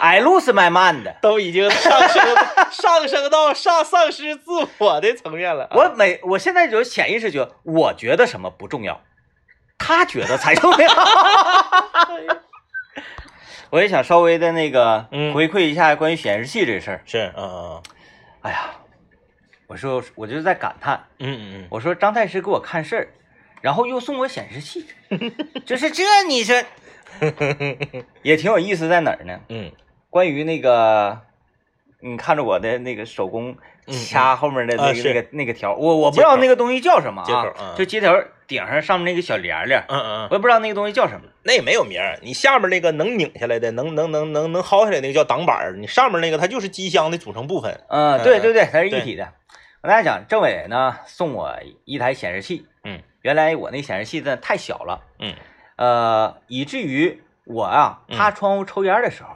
[0.00, 1.14] ，I lose my mind。
[1.22, 2.36] 都已经上升
[2.70, 5.70] 上升到上丧失自我的层面了啊。
[5.72, 9.00] 我每我现在就潜意识觉得，我觉得什么不重要，
[9.78, 10.88] 他觉得才重要。
[13.70, 17.02] 我也想稍微的那个嗯回馈一下关于显示器这事儿。
[17.04, 17.82] 是，嗯
[18.40, 18.70] 哎呀，
[19.68, 23.08] 我说我就在感叹，嗯嗯嗯我说张太师给我看事儿，
[23.60, 24.84] 然后又送我显示器，
[25.64, 26.56] 就是这你说
[28.22, 29.38] 也挺有意思，在哪儿呢？
[29.50, 29.70] 嗯
[30.10, 31.20] 关于那个，
[32.00, 33.54] 你看着我的那个手工
[33.86, 41.26] 嗯掐后面的那个、啊那个那个条，我我不知道那个东西叫什么啊接口嗯，就接条顶上上面那个小帘帘，嗯嗯我，也不知道那个东西叫什么。
[41.42, 42.18] 那也没有名儿。
[42.22, 47.78] 你下面那个能拧下来的，能能能能能薅下来那个叫挡板儿，你上面那个它就是机箱的组成部分。
[47.88, 49.30] 嗯，嗯对对对，它是一体的。
[49.80, 55.34] 我跟大家讲，政委呢送我一台显示器，嗯，原来我那显示器真的太小了，嗯
[55.76, 59.30] 呃，以至于我啊嗯趴窗户抽烟的时候，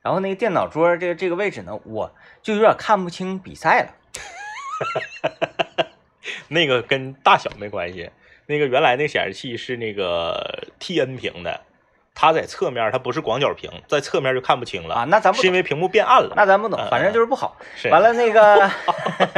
[0.00, 3.94] 然后那个电脑桌这个这个位置呢，我就有点看不清比赛了。
[6.46, 8.10] 那个跟大小没关系，
[8.46, 11.60] 那个原来那显示器是那个 TN 屏的，
[12.20, 16.32] 它在侧面它不是广角屏，在侧面就看不清了啊，那咱不，是因为屏幕变暗了。
[16.34, 17.56] 那咱不懂嗯，反正就是不好。
[17.76, 18.68] 是完了那个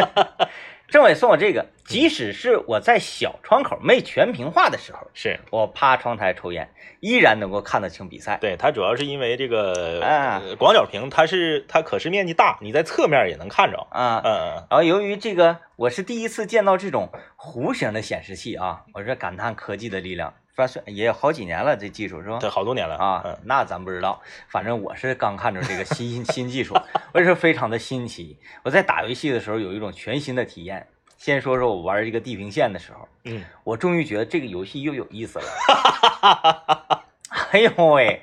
[0.89, 8.39] 政委送我这个，即使是我在小窗口没全屏化的时候，是我趴窗台抽烟，依然能够看得清比赛。
[8.41, 13.87] 对它主要是因为这个、啊呃广角屏，它是它可视面积大，你在侧面也能看着。
[13.91, 20.33] 啊，嗯嗯然后由于这个我是第一次见到这种弧形的显示器啊，我这感叹科技的力量。
[20.55, 22.41] 发现也有好几年了，这技术是吧嗯，？
[22.41, 26.75] 对，好多年了啊嗯，那咱不知道，反正我是刚看着这个新 新技术，
[27.13, 28.39] 我也是非常的新奇。
[28.65, 30.87] 我在打游戏的时候有一种全新的体验。
[31.17, 37.05] 先说说我玩这个地平线的时候，嗯，我终于觉得这个游戏又有意思了。
[37.53, 38.23] 哎呦喂，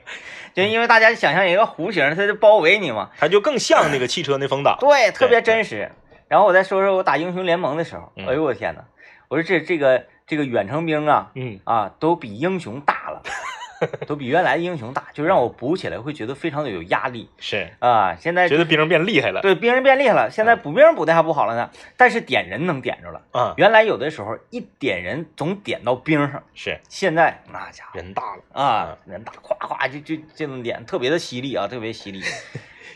[0.56, 4.76] 就因为大家想象一个弧形，它就包围你嘛，它就更像那个汽车那风挡。
[4.80, 5.92] 对，特别真实。
[6.28, 8.82] 然后我再说说我打英雄联盟的时候，嗯哎呦我天呐，
[9.28, 13.24] 我说这这个这个远程兵啊嗯啊都比英雄大了，
[14.06, 18.16] 都比原来的英雄大，就让我补起来会觉得非常的有压力 是，啊。
[18.20, 19.42] 现在觉得兵变厉害了。
[19.42, 23.22] 对兵人变厉害了，现在补兵补的还不好了呢，但是点人能点着了。
[23.32, 28.44] 啊，原来有的时候一点人总点到兵上，是现在那家伙人大了。
[28.52, 32.22] 啊，人大夸夸就就就能点，特别的犀利啊，特别犀利。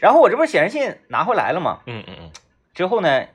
[0.01, 1.79] 然后我这不是显示器拿回来了吗？
[1.85, 2.31] 嗯嗯嗯，
[2.73, 3.25] 之后呢，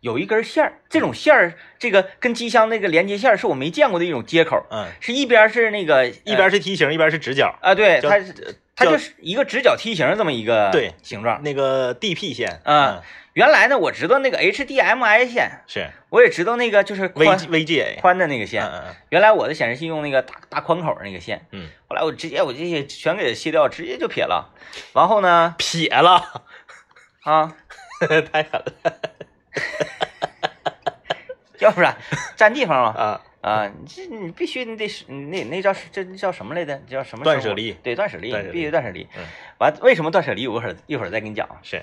[0.00, 7.58] 有一根线儿，这种线儿，这个跟机箱那个连接线儿是我没见过的一种接口，嗯，是一边是那个一边是梯形，一边是直角。
[7.60, 11.42] 啊，对，它是它就是一个直角梯形这么一个对形状。
[11.42, 18.00] 那个 DP 线，嗯，原来呢，我知道那个 HDMI 线，是我也知道那个就是宽 V VGA。
[18.00, 18.64] 宽的那个嗯线。
[18.64, 24.54] 嗯原来我的显示器用那个大大宽口那个线，嗯，后来我直接我这些全给它卸掉，直接就撇了。
[24.94, 26.44] 然后呢，撇了，
[27.24, 27.56] 啊，
[28.32, 28.64] 太狠了
[31.60, 31.96] 要不然
[32.36, 33.00] 占地方嘛。
[33.00, 33.20] 啊！
[33.40, 36.76] 啊，你这你必须你得是那那叫这叫什么来着？
[36.88, 39.08] 叫什么断舍离对，断舍离，必须断舍离。
[39.16, 39.24] 嗯，
[39.58, 40.48] 完，为什么断舍离？
[40.48, 41.56] 我一会儿一会儿再跟你讲啊。
[41.62, 41.82] 是，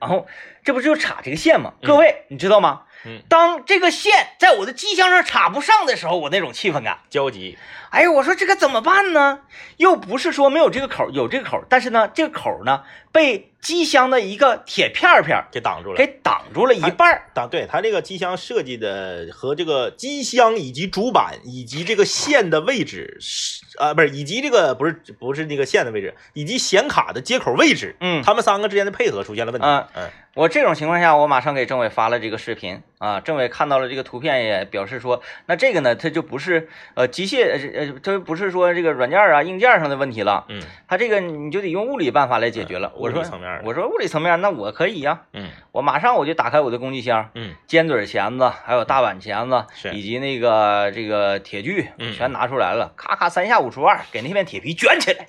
[0.00, 0.26] 然后
[0.64, 1.74] 这不就插这个线吗？
[1.82, 2.84] 嗯各位，你知道吗？
[3.04, 6.98] 嗯，当这个线在我的机箱上插不上的时候，我那种气氛感。
[7.10, 7.58] 焦急。
[7.90, 9.40] 哎呀，我说这个怎么办呢？
[9.78, 15.96] 又不是说没有这个口，有这个口，但是呢，这个口呢被机箱的一个铁片儿片儿给挡住了。
[15.96, 17.22] 给挡住了一半儿。
[17.32, 29.66] 挡对它这个机箱设计的和这个机箱以及主板以及这个线的位置是啊，不是以及这个不是不是那个线的位置，以及显卡的接口位置，嗯他们三个之间的配合出现了问题。
[29.66, 42.92] 嗯嗯我这种情况下，我马上给政委发了这个视频啊，政委看到了这个图片，也表示说，那这个呢，它就不是呃机械呃呃，这不是说这个软件啊硬件上的问题了，嗯它这个你就得用物理办法来解决了。
[42.94, 55.26] 嗯我说层面我说物理层面，那我可以呀、嗯我马上我就打开我的工具箱，嗯尖嘴钳子，还有大碗钳子，是以及那个这个铁锯，嗯全拿出来了，咔咔三下五除二，给那片铁皮卷起来，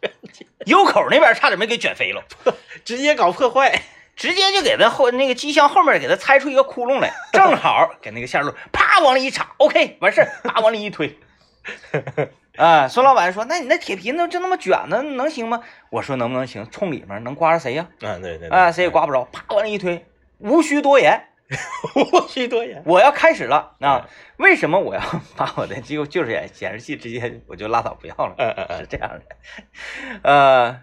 [0.64, 2.24] 油口那边差点没给卷飞了。
[2.86, 3.82] 直接搞破坏。
[4.18, 11.18] 直接就给他后那个机箱后面给他拆出一个窟窿来，正好给那个线路啪往里一插，OK 完事儿，啪往里一推。
[12.58, 16.68] 啊，孙老板说：“那你那铁皮那就那么卷呢，能行吗？”我说：“能不能行？
[16.72, 17.86] 冲里面能刮着谁呀？
[18.02, 19.22] 啊，对对，啊，谁也刮不着。
[19.30, 20.04] 啪，往里一推，
[20.38, 21.28] 无需多言，
[21.94, 22.82] 无需多言。
[22.84, 24.08] 我要开始了啊！
[24.38, 25.00] 为什么我要
[25.36, 28.34] 把我的就就是显显示器直接我就拉倒不要了？
[28.38, 29.22] 嗯嗯嗯，是这样的。
[30.22, 30.80] 呃，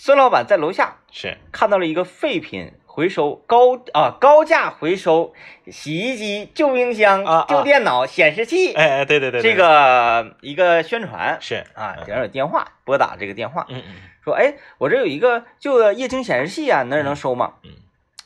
[0.00, 1.36] 孙老板在楼下是。
[1.50, 2.72] 看到了一个废品。
[2.86, 5.32] 回收高啊高价回收
[5.68, 11.38] 洗衣机、旧冰箱、旧电脑、显示器，哎哎对对对，这个一个宣传。
[11.40, 11.64] 是。
[11.74, 13.94] 啊，顶上有电话，拨打这个电话，嗯嗯，
[14.24, 17.54] 说哎我这有一个旧的液晶显示器啊，那能收吗？
[17.62, 17.70] 嗯，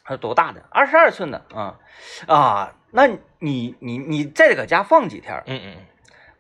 [0.05, 0.63] 他说多大的？
[0.71, 1.45] 二十二寸的。
[1.55, 1.79] 啊
[2.27, 3.07] 啊，那
[3.41, 5.43] 你你你再搁家放几天？
[5.45, 5.77] 嗯嗯，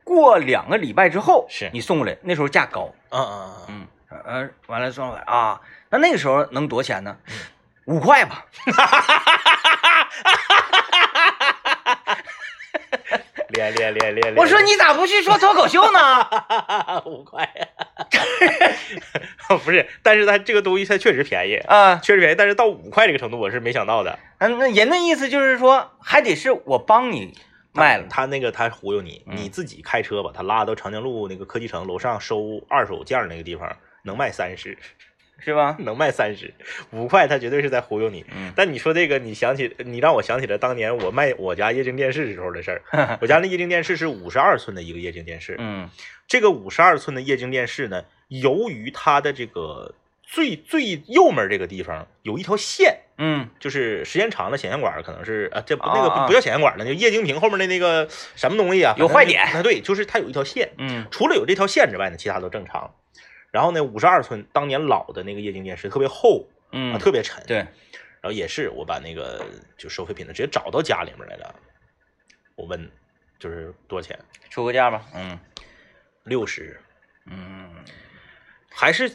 [0.05, 1.68] 过两个礼拜之后是。
[1.74, 3.64] 你送过来，那时候价高，嗯嗯嗯。
[3.68, 3.87] 嗯
[4.27, 5.61] 嗯，完了说啊，
[5.91, 7.17] 那那个时候能多少钱呢？
[7.87, 8.47] 五块吧，
[13.49, 15.99] 练练练练， 我说你咋不去说脱口秀呢？
[17.07, 17.49] 五块，
[19.65, 24.19] 不是，但是它这个东西它确实便宜啊，确实便宜，但是到五块这个程度我是没想到的。
[24.39, 27.37] 嗯，那人的意思就是说，还得是我帮你
[27.73, 34.76] 卖了，他那个他忽悠你，你自己开车把他拉到长江路那个科技城楼上收二手件那个地方，能卖三十。
[35.44, 35.74] 是吧？
[35.80, 36.55] 能卖三十
[36.92, 38.24] 五块，他绝对是在忽悠你。
[38.32, 43.18] 嗯，但你说这个，你想起你让我想起了当年我卖我家液晶电视时候的事儿。
[43.20, 45.57] 我家那液晶电视是五十二寸的一个液晶电视。
[45.59, 45.90] 嗯，
[46.28, 49.92] 这个五十二寸的液晶电视呢，由于它的这个
[50.22, 59.42] 最最右面这个地方有一条线，嗯，就是时间长了显像管可能是啊，这那个不叫显像管了，就液晶屏后面的那个什么东西啊，有坏点。
[59.42, 60.70] 啊，对，就是它有一条线。
[60.78, 62.94] 嗯，除了有这条线之外呢，其他都正常。
[63.53, 67.44] 然后呢，五十二寸当年老的那个液晶电视特别厚，嗯，特别沉。
[67.46, 67.59] 对。
[67.59, 69.44] 然后也是我把那个
[69.76, 71.55] 就收废品的直接找到家里面来了，
[72.55, 72.90] 我问
[73.38, 75.05] 就是多少钱，出个价吧。
[75.12, 75.38] 嗯，
[76.22, 76.80] 六十。
[77.26, 77.68] 嗯，
[78.70, 79.09] 还是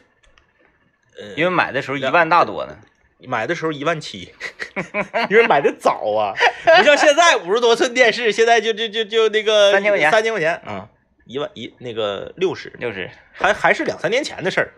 [1.17, 2.77] 呃，因为买的时候一万大多呢，
[3.19, 4.33] 买的时候一万七，
[5.31, 6.33] 因为买的早啊，
[6.77, 10.89] 不像现在五十多寸电视，现在就就就就那个三千块钱，三千块钱啊。
[11.27, 14.71] 一万一那个六十六十，还还是两三年前的事儿，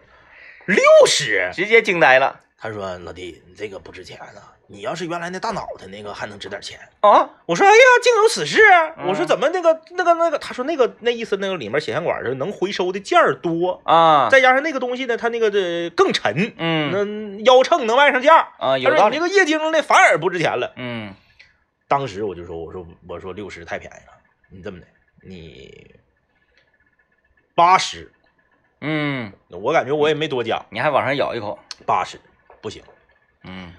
[0.66, 0.78] 六
[1.08, 2.41] 十直接惊呆了。
[2.62, 4.54] 他说：“老弟，你这个不值钱啊。
[4.68, 8.60] 你要是原来那大脑袋那个，还能值点钱啊。”我说：“哎呀，竟有此事！”
[9.08, 18.78] 我说：“怎么那个那个那个？”他说：“那个那意思，那个里面显像管是能回收的件儿多啊，再加上那个东西呢，它那个的更沉，嗯，那腰秤能卖上价啊。
[18.78, 19.16] 有道理。
[19.16, 20.74] 这个液晶的反而不值钱了。
[20.76, 21.14] 嗯，
[21.88, 24.14] 当时我就说：“我说我说六十太便宜了，
[24.52, 24.88] 你这么的，
[25.26, 25.95] 你。”
[27.60, 28.10] 八十，
[28.80, 32.18] 嗯，我感觉我也没多讲，你还往上咬一口，八十
[32.62, 32.82] 不行，
[33.43, 33.74] 嗯，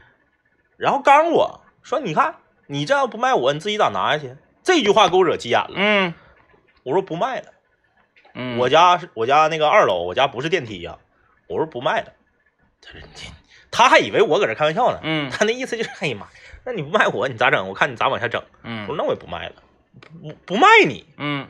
[0.77, 2.35] 然后刚我说，你看
[2.67, 4.37] 你这要不卖我，你自己咋拿下去？
[4.63, 6.13] 这句话给我惹急眼了，嗯，
[6.83, 7.55] 我说不卖了，
[8.35, 10.99] 嗯，我家是我家那个二楼，我家不是电梯呀，
[11.49, 12.13] 我说不卖了，
[12.83, 13.33] 他说你，
[13.71, 16.27] 他还以为我搁这开玩笑呢，嗯，他那意思就是，哎呀妈，
[16.67, 17.67] 那你不卖我，你咋整？
[17.67, 19.55] 我看你咋往下整，嗯，我说那我也不卖了，
[20.21, 21.49] 不不卖你，嗯，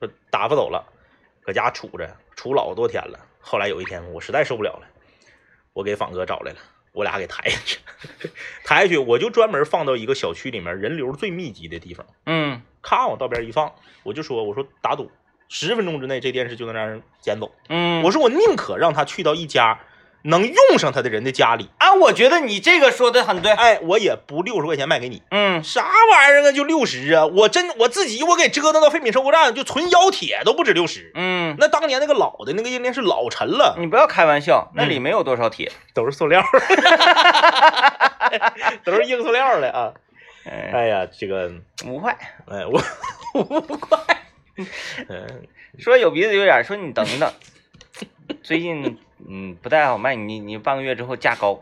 [0.00, 0.94] 说打发走了。
[1.46, 3.20] 搁家杵着，杵老多天了。
[3.40, 4.86] 后来有一天，我实在受不了了，
[5.72, 6.58] 我给仿哥找来了，
[6.90, 7.78] 我俩给抬下去，
[8.66, 12.04] 抬下去，我就专门放到一个小区里面人流最密集的地方。
[12.26, 13.72] 嗯，咔往道边一放，
[14.02, 15.08] 我就说，我说打赌，
[15.48, 17.54] 十分钟之内这电视就能让人捡走。
[17.68, 19.78] 嗯，我说我宁可让他去到一家。
[20.22, 36.42] 能用上他的人的家里啊，我觉得你这个说的很对，哎，我也不六十块钱卖给你，嗯，啥玩意儿啊，就六十啊，我真我自己我给折腾到废品收购站，就纯腰铁都不止六十，嗯，那当年那个老的那个硬电视老沉了，你不要开玩笑，那里没有多少铁， 都是塑料，
[38.82, 39.92] 都是硬塑料的啊，
[40.72, 40.88] 哎。
[40.88, 41.52] 呀，这个
[41.86, 42.18] 五块，
[42.48, 42.82] 哎我
[43.34, 43.96] 五块，
[45.08, 45.46] 嗯，
[45.78, 47.32] 说有鼻子有眼，说你等一等，
[48.42, 48.98] 最近。
[49.28, 50.14] 嗯，不太好卖。
[50.14, 51.58] 你你半个月之后价高，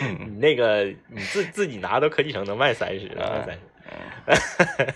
[0.00, 4.94] 你那个你自自己拿到科技城能卖三十，卖三十，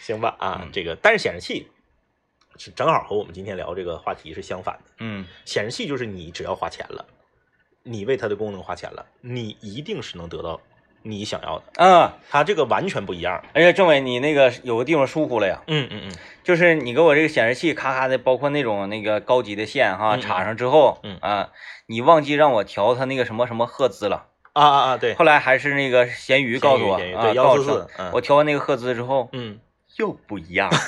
[0.02, 1.68] 行吧啊，这个但是显示器
[2.56, 4.90] 是正好和我们今天聊这个话题是相反的。
[4.98, 7.04] 嗯，显示器就是你只要花钱了，
[7.82, 10.60] 你为它的功能花钱了，你一定是能得到。
[11.02, 13.42] 你想要的，嗯，它这个完全不一样。
[13.54, 15.60] 而且，政委，你那个有个地方疏忽了呀。
[15.66, 21.50] 嗯嗯嗯，就是你给我这个显示器咔咔的，包括那种那个高级的线哈，插上之后，嗯啊，
[21.86, 24.26] 你忘记让我调它那个什么什么赫兹了。
[24.52, 24.96] 啊啊啊！
[24.98, 25.14] 对。
[25.14, 27.88] 后来还是那个咸鱼告诉我，对幺四四。
[28.12, 29.58] 我调完那个赫兹之后，嗯，
[29.96, 30.70] 又不一样。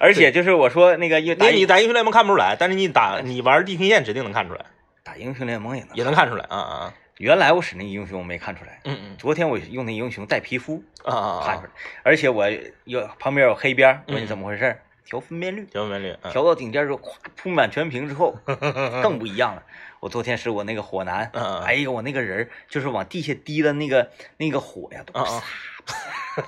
[0.00, 4.64] 而且就是我说那个，那你打英雄联盟看不出来，但是你打你玩地平线指定能看出来。
[5.04, 6.94] 打英雄联盟也能也能看出来啊啊！
[7.20, 11.70] 原来我使那英雄没看出来，嗯嗯昨天我用那英雄带皮肤啊看出来，
[12.02, 12.48] 而且我
[12.84, 14.74] 有旁边有黑边，我问你嗯怎么回事？
[15.04, 18.38] 调分辨率，调分辨率，嗯调到顶尖之后，咵铺满全屏之后，
[19.02, 19.62] 更不一样了。
[20.00, 21.30] 我昨天使我那个火男，
[21.62, 25.42] 哎呀，我那个人儿就是往地下滴的那个那个火呀，都嗯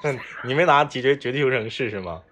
[0.04, 2.22] 嗯， 你没拿绝绝地求生试试吗？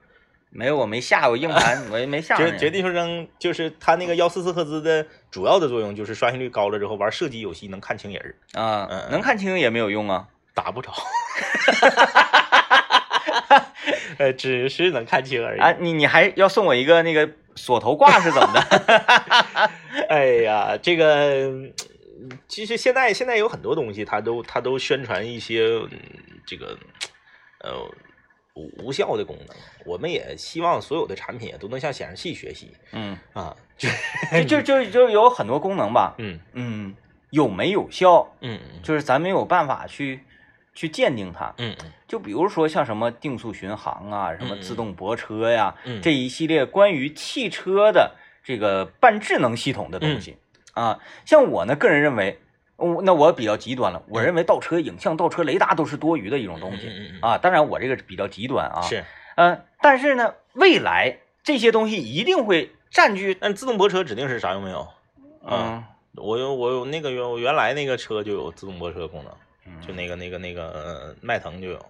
[0.50, 10.26] 没有，我没下过硬盘， 我也没下过绝绝地求生就是它那个幺四四赫兹的主要的作用就是刷新率高了之后玩射击游戏能看清人儿，啊能看清也没有用啊。
[10.52, 10.90] 打不着，
[14.18, 15.60] 呃，只是能看清而已。
[15.60, 19.70] 啊，你你还要送我一个那个锁头挂是怎么的？
[20.10, 21.72] 哎呀，这个嗯
[22.48, 25.98] 其实现在现在有很多东西，它都它都宣传一些嗯
[26.46, 26.76] 这个
[27.60, 27.70] 呃
[28.60, 29.56] 无无效的功能。
[29.84, 33.88] 我们也希望所有的产品也都能向显示器学习嗯，啊， 就
[34.44, 36.38] 就就就就有很多功能吧，嗯。
[36.52, 36.94] 嗯，
[37.30, 38.60] 有没有效，嗯。
[38.74, 40.20] 嗯就是咱没有办法去
[40.74, 41.54] 去鉴定它。
[41.58, 41.74] 嗯。
[41.82, 41.92] 嗯。
[42.06, 46.02] 就比如说像什么定速巡航啊，什么自动泊车呀，嗯。
[46.02, 50.36] 这一系列关于汽车的这个半智能系统的东西、
[50.74, 52.38] 啊，像我呢个人认为，
[52.80, 57.38] 我那我比较极端了，我认为倒车影像、倒车雷达都是多余的一种东西、啊。
[57.38, 59.04] 当然我这个比较极端啊，是，
[59.36, 64.88] 嗯、但是呢，未来这些东西一定会占据，但自动泊车指定是啥用没有？
[65.46, 65.84] 嗯
[66.16, 69.32] 我有我有那个原我原来那个车就有自动泊车功能，
[69.66, 71.86] 嗯就那个那个那个呃迈腾就有，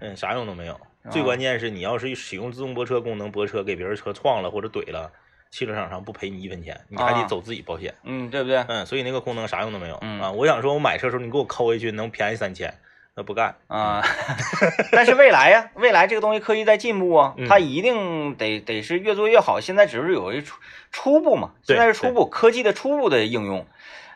[0.00, 0.78] 嗯，啥用都没有。
[1.10, 5.10] 最啊关键是你要是使用自动泊车功能泊车，给别人车撞了或者怼了，
[5.50, 7.94] 汽车厂商不赔你一分钱，你还啊得走自己保险。
[8.04, 8.64] 嗯，对不对？
[8.68, 10.30] 嗯，所以那个功能啥用都没有、嗯啊！
[10.30, 12.72] 我想说，我买车的时候你给我抠回去能便宜三千，
[13.14, 13.56] 那不干。
[13.66, 14.02] 啊，
[14.92, 19.60] 但是未来呀，未来这个东西科技在进步啊，嗯它一定得得是越做越好。
[19.60, 20.58] 现在只是有一初
[20.90, 23.66] 初步嘛，现在是初步科技的初步的应用。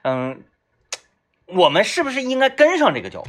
[0.03, 0.43] 嗯，
[1.47, 3.29] 我们是不是应该跟上这个脚步？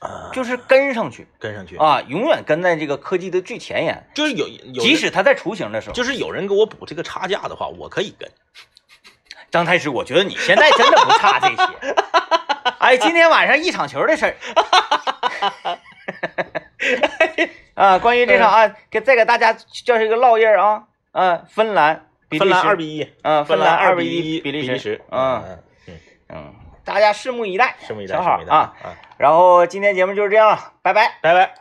[0.00, 5.94] 啊，就是跟上去跟上去，啊，永远跟在这个科技的最前沿，就是有有即使它在雏形的时候。
[5.94, 8.28] 就是有人给我补这个差价的话，我可以跟。
[9.50, 11.94] 张太师，我觉得你现在真的不差这些。
[12.78, 14.36] 哎，今天晚上一场球的事儿。
[17.74, 19.52] 啊，关于这场啊，给再给大家
[19.84, 25.98] 就是一个烙印儿啊，啊，芬兰，比利芬兰时二比一，啊，芬兰二比一比利时，时，嗯嗯嗯，
[26.28, 26.54] 嗯，
[26.90, 28.74] 大家拭目以待，拭目以待，小拭目以待好啊。
[28.82, 28.96] 啊！
[29.16, 31.18] 然后今天节目就是这样了，拜拜。
[31.22, 31.59] 拜拜。